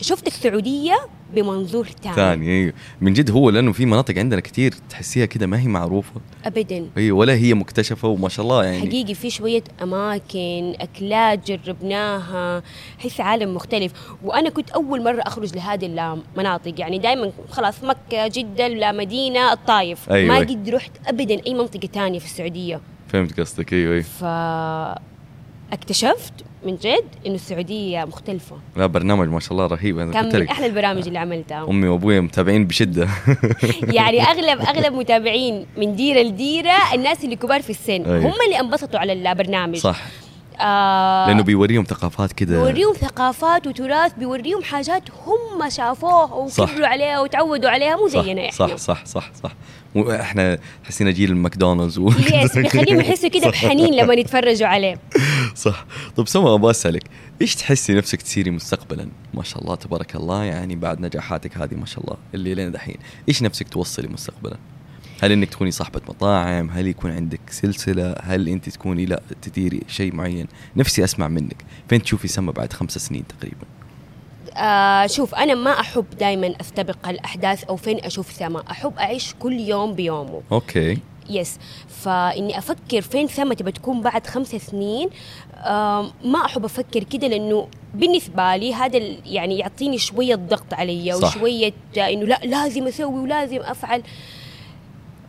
شفت 0.00 0.26
السعودية؟ 0.26 0.98
بمنظور 1.34 1.88
ثاني 2.02 2.16
ثاني 2.16 2.50
أيوه. 2.50 2.72
من 3.00 3.12
جد 3.12 3.30
هو 3.30 3.50
لأنه 3.50 3.72
في 3.72 3.86
مناطق 3.86 4.18
عندنا 4.18 4.40
كتير 4.40 4.74
تحسيها 4.90 5.26
كده 5.26 5.46
ما 5.46 5.60
هي 5.60 5.68
معروفة. 5.68 6.20
ابدا. 6.44 6.86
أيوه 6.96 7.18
ولا 7.18 7.34
هي 7.34 7.54
مكتشفة 7.54 8.08
وما 8.08 8.28
شاء 8.28 8.44
الله 8.44 8.64
يعني. 8.64 8.78
حقيقي 8.78 9.14
في 9.14 9.30
شوية 9.30 9.64
أماكن 9.82 10.74
أكلات 10.80 11.50
جربناها 11.50 12.62
حس 12.98 13.20
عالم 13.20 13.54
مختلف. 13.54 13.92
وأنا 14.24 14.50
كنت 14.50 14.70
أول 14.70 15.04
مرة 15.04 15.22
أخرج 15.22 15.56
لهذه 15.56 15.86
المناطق. 15.86 16.74
يعني 16.78 16.98
دائما 16.98 17.32
خلاص 17.50 17.84
مكة 17.84 18.28
جدة 18.28 18.66
المدينة 18.66 19.52
الطايف. 19.52 20.10
أيوة. 20.10 20.34
ما 20.34 20.40
قد 20.40 20.68
رحت 20.68 20.92
أبدا 21.06 21.46
أي 21.46 21.54
منطقة 21.54 21.88
تانية 21.92 22.18
في 22.18 22.24
السعودية. 22.24 22.80
فهمت 23.08 23.40
قصدك 23.40 23.72
أيوه 23.72 23.92
أيوه. 23.92 24.98
فاكتشفت 25.70 26.32
من 26.66 26.76
جد 26.76 27.04
إنه 27.26 27.34
السعودية 27.34 28.04
مختلفة. 28.04 28.56
لا 28.76 28.86
برنامج 28.86 29.28
ما 29.28 29.40
شاء 29.40 29.52
الله 29.52 29.66
رهيب. 29.66 29.98
أنا 29.98 30.12
كان 30.12 30.24
من 30.24 30.32
لك. 30.32 30.50
أحلى 30.50 30.66
البرامج 30.66 31.06
اللي 31.06 31.18
عملتها. 31.18 31.66
أمي 31.70 31.88
وابوي 31.88 32.20
متابعين 32.20 32.66
بشدة. 32.66 33.08
يعني 33.98 34.22
اغلب 34.30 34.60
أغلب 34.60 34.92
متابعين 34.94 35.66
من 35.76 35.96
ديرة 35.96 36.20
لديرة 36.22 36.94
الناس 36.94 37.24
اللي 37.24 37.36
كبار 37.36 37.62
في 37.62 37.70
السن. 37.70 38.02
أيوة. 38.04 38.26
هم 38.26 38.34
اللي 38.46 38.60
انبسطوا 38.60 39.00
على 39.00 39.12
البرنامج. 39.12 39.76
صح. 39.76 40.00
آه 40.60 41.26
لأنه 41.26 41.42
بيوريهم 41.42 41.84
ثقافات 41.84 42.32
كده. 42.32 42.56
بيوريهم 42.62 42.92
ثقافات 42.92 43.66
وتراث 43.66 44.12
بيوريهم 44.18 44.62
حاجات 44.62 45.02
هم 45.26 45.70
شافوها 45.70 46.48
صح. 46.48 46.64
وكبروا 46.64 46.86
عليها 46.86 47.20
وتعودوا 47.20 47.70
عليها 47.70 47.96
مو 47.96 48.08
صح 48.08 48.22
زينا 48.24 48.40
إحنا. 48.40 48.50
صح 48.50 48.76
صح 48.76 49.04
صح. 49.04 49.30
صح 49.42 49.52
مو 49.94 50.10
إحنا 50.10 50.58
حسينا 50.84 51.10
جيل 51.10 51.30
الماكدونالدز. 51.30 51.98
yes 52.32 52.58
بيخليهم 52.58 53.00
يحسوا 53.00 53.28
كده 53.28 53.50
بحنين 53.54 53.94
لما 53.94 54.14
يتفرجوا 54.14 54.68
عليه. 54.68 54.98
صح. 55.58 55.86
طب 56.16 56.28
سما 56.28 56.54
أبغى 56.54 56.70
أسألك 56.70 57.04
إيش 57.42 57.54
تحسي 57.54 57.94
نفسك 57.94 58.22
تصيري 58.22 58.50
مستقبلا؟ 58.50 59.08
ما 59.34 59.42
شاء 59.42 59.62
الله 59.62 59.74
تبارك 59.74 60.16
الله 60.16 60.44
يعني 60.44 60.76
بعد 60.76 61.00
نجاحاتك 61.00 61.58
هذه 61.58 61.74
ما 61.74 61.86
شاء 61.86 62.04
الله 62.04 62.16
اللي 62.34 62.54
لين 62.54 62.72
دحين. 62.72 62.96
إيش 63.28 63.42
نفسك 63.42 63.68
توصلي 63.68 64.08
مستقبلا؟ 64.08 64.56
هل 65.22 65.32
إنك 65.32 65.50
تكوني 65.50 65.70
صاحبة 65.70 66.00
مطاعم؟ 66.08 66.70
هل 66.70 66.86
يكون 66.86 67.10
عندك 67.10 67.40
سلسلة؟ 67.50 68.14
هل 68.22 68.48
أنت 68.48 68.68
تكوني 68.68 69.06
لا 69.06 69.22
تديري 69.42 69.80
شيء 69.88 70.14
معين؟ 70.14 70.46
نفسي 70.76 71.04
أسمع 71.04 71.28
منك 71.28 71.64
فين 71.88 72.02
تشوفي 72.02 72.28
سما 72.28 72.52
بعد 72.52 72.72
خمس 72.72 72.98
سنين 72.98 73.24
تقريبا؟ 73.26 73.66
آه 74.56 75.06
شوف 75.06 75.34
أنا 75.34 75.54
ما 75.54 75.80
أحب 75.80 76.04
دائما 76.20 76.54
استبق 76.60 77.08
الأحداث 77.08 77.64
أو 77.64 77.76
فين 77.76 77.98
أشوف 78.04 78.32
سما 78.32 78.62
أحب 78.70 78.92
أعيش 78.98 79.34
كل 79.38 79.52
يوم 79.52 79.94
بيومه. 79.94 80.42
okay. 80.52 80.98
yes 81.30 81.58
فإني 81.88 82.58
أفكر 82.58 83.00
فين 83.00 83.28
سما 83.28 83.54
تبى 83.54 83.72
تكون 83.72 84.00
بعد 84.00 84.26
خمس 84.26 84.48
سنين 84.48 85.10
ما 86.24 86.44
أحب 86.44 86.64
أفكر 86.64 87.04
كده 87.04 87.28
لأنه 87.28 87.68
بالنسبة 87.94 88.56
لي 88.56 88.74
هذا 88.74 88.98
يعني 89.26 89.58
يعطيني 89.58 89.98
شوية 89.98 90.34
ضغط 90.34 90.74
علي 90.74 91.12
صح. 91.12 91.36
وشوية 91.36 91.72
إنه 91.96 92.24
لا 92.24 92.40
لازم 92.44 92.86
أسوي 92.86 93.20
ولازم 93.20 93.60
أفعل. 93.60 94.02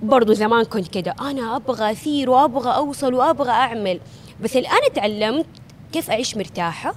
برضو 0.03 0.33
زمان 0.33 0.65
كنت 0.65 0.87
كده. 0.87 1.15
أنا 1.21 1.55
أبغى 1.55 1.91
أثير 1.91 2.29
وأبغى 2.29 2.75
أوصل 2.75 3.13
وأبغى 3.13 3.51
أعمل. 3.51 3.99
بس 4.41 4.57
الان 4.57 4.93
تعلمت 4.93 5.45
كيف 5.91 6.09
أعيش 6.09 6.37
مرتاحة 6.37 6.95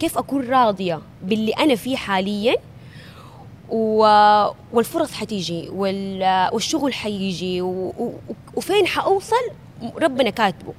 كيف 0.00 0.18
أكون 0.18 0.50
راضية 0.50 1.00
باللي 1.22 1.52
أنا 1.52 1.74
فيه 1.74 1.96
حاليا. 1.96 2.56
والفرص 4.72 5.12
حتيجي 5.12 5.68
وال... 5.68 6.48
والشغل 6.52 6.94
حيجي. 6.94 7.62
وفين 8.56 8.86
حأوصل؟ 8.86 9.50
ربنا 10.02 10.30
كاتبه 10.30 10.72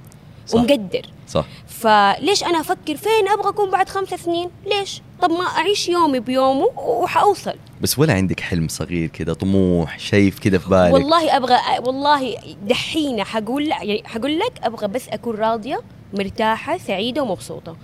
صح. 0.48 0.56
ومقدر. 0.60 1.10
صح. 1.28 1.46
فليش 1.68 2.44
أنا 2.44 2.60
أفكر 2.60 2.96
فين 2.96 3.28
أبغى 3.28 3.50
أكون 3.50 3.72
بعد 3.72 3.90
خمس 3.90 4.10
سنين؟ 4.10 4.50
ليش؟ 4.66 5.02
طب 5.22 5.30
ما 5.32 5.44
أعيش 5.44 5.90
يومي 5.90 6.20
بيومه 6.20 6.66
وحأوصل. 6.78 7.56
بس 7.82 8.00
ولا 8.00 8.14
عندك 8.14 8.40
حلم 8.40 8.68
صغير 8.68 9.08
كده 9.08 9.34
طموح 9.34 10.00
شايف 10.00 10.40
كده 10.40 10.58
في 10.58 10.70
بالك؟ 10.70 10.94
والله 10.94 11.38
أبغى 11.38 11.58
والله 11.86 12.38
دحين 12.68 13.24
حقول 13.24 13.68
يعني 13.68 14.04
حقول 14.06 14.40
لك 14.40 14.60
أبغى 14.64 14.88
بس 14.88 15.10
أكون 15.10 15.36
راضية 15.36 15.82
مرتاحة 16.14 16.78
سعيدة 16.78 17.22
ومبسوطة. 17.24 17.76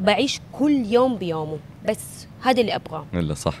بعيش 0.00 0.40
كل 0.58 0.86
يوم 0.86 1.16
بيومه 1.16 1.58
بس 1.88 2.26
هذا 2.42 2.60
اللي 2.60 2.74
أبغاه. 2.74 3.06
الا 3.14 3.34
صح. 3.34 3.54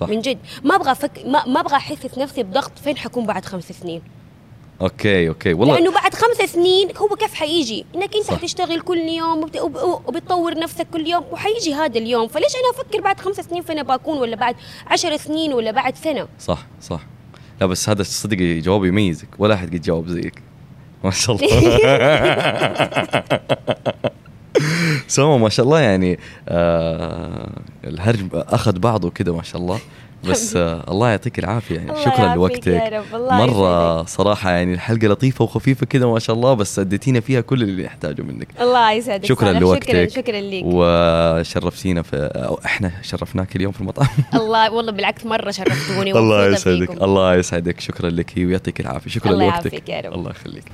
صح. 0.00 0.08
من 0.08 0.20
جد. 0.20 0.38
ما 0.64 0.76
أبغى 0.76 0.92
أفك... 0.92 1.10
ما, 1.26 1.46
ما 1.46 1.60
أبغى 1.60 1.76
أحس 1.76 2.18
نفسي 2.18 2.42
بضغط 2.42 2.78
فين 2.78 2.96
حكون 2.96 3.26
بعد 3.26 3.44
خمس 3.44 3.72
سنين. 3.72 4.02
okay 4.80 5.28
okay. 5.28 5.54
والله 5.54 5.74
لأنه 5.74 5.90
بعد 5.92 6.14
خمس 6.14 6.50
سنين 6.50 6.96
هو 6.96 7.08
كيف 7.08 7.34
حيجي 7.34 7.86
إنك 7.94 8.16
أنت 8.16 8.24
صح. 8.24 8.34
حتشتغل 8.34 8.80
كل 8.80 8.98
يوم 8.98 9.42
وبت... 9.42 9.56
وب... 9.56 9.76
وبتطور 10.06 10.58
نفسك 10.58 10.86
كل 10.92 11.06
يوم 11.06 11.24
وحيجي 11.30 11.74
هذا 11.74 11.98
اليوم. 11.98 12.28
فليش 12.28 12.52
أنا 12.56 12.70
أفكر 12.70 13.00
بعد 13.00 13.20
خمس 13.20 13.36
سنين 13.36 13.62
فين 13.62 13.82
بكون 13.82 14.18
ولا 14.18 14.36
بعد 14.36 14.56
عشر 14.86 15.16
سنين 15.16 15.52
ولا 15.52 15.70
بعد 15.70 15.96
سنة؟ 15.96 16.28
صح 16.38 16.66
صح. 16.82 17.00
لا 17.60 17.66
بس 17.66 17.88
هذا 17.88 18.02
صدقي 18.02 18.60
جواب 18.60 18.84
يميزك. 18.84 19.28
ولا 19.38 19.54
أحد 19.54 19.68
قد 19.68 19.80
جاوب 19.80 20.08
زيك. 20.08 20.42
ما 21.04 21.10
شاء 21.10 21.36
الله. 21.36 21.50
سوما 25.10 25.38
ما 25.38 25.48
شاء 25.48 25.66
الله 25.66 25.80
يعني 25.80 26.18
آه 26.48 27.50
الهرج 27.84 28.20
أخذ 28.34 28.78
بعضه 28.78 29.10
كده 29.10 29.36
ما 29.36 29.42
شاء 29.42 29.60
الله. 29.60 29.78
بس 30.24 30.56
آه 30.56 30.84
الله 30.90 31.10
يعطيك 31.10 31.38
العافية 31.38 31.74
يعني. 31.76 31.90
الله 31.90 32.04
شكرا 32.04 32.34
لوقتك. 32.34 32.66
يا 32.66 32.88
رب، 32.88 33.14
الله 33.14 33.46
مرة 33.46 33.94
يسعدك. 33.94 34.08
صراحة 34.08 34.50
يعني 34.50 34.74
الحلقة 34.74 35.06
لطيفة 35.08 35.44
وخفيفة 35.44 35.86
كده 35.86 36.12
ما 36.12 36.18
شاء 36.18 36.36
الله 36.36 36.54
بس 36.54 36.78
أديتينا 36.78 37.20
فيها 37.20 37.40
كل 37.40 37.62
اللي 37.62 37.82
نحتاجه 37.84 38.22
منك. 38.22 38.48
الله 38.60 38.92
يسعدك 38.92 39.24
شكرا. 39.26 39.52
لوقتك 39.52 39.88
شكرا 39.88 40.08
شكرا 40.08 40.40
لك 40.40 40.62
وشرفتينا 40.64 42.02
في 42.02 42.16
أو 42.16 42.60
إحنا 42.64 42.92
شرفناك 43.02 43.56
اليوم 43.56 43.72
في 43.72 43.80
المطعم. 43.80 44.06
الله 44.34 44.72
والله 44.72 44.92
بالعكس 44.92 45.26
مرة 45.26 45.50
شرفتوني 45.50 46.12
الله 46.18 46.46
يسعدك 46.46 46.90
فيكم. 46.90 47.04
الله 47.04 47.34
يسعدك. 47.34 47.80
شكرا 47.80 48.10
لك 48.10 48.32
ويعطيك 48.36 48.80
العافية. 48.80 49.10
شكرا 49.10 49.32
الله 49.32 49.44
لوقتك. 49.44 49.72
يعافيك 49.72 49.88
يا 49.88 50.00
رب. 50.00 50.12
الله 50.14 50.30
يخليك. 50.30 50.64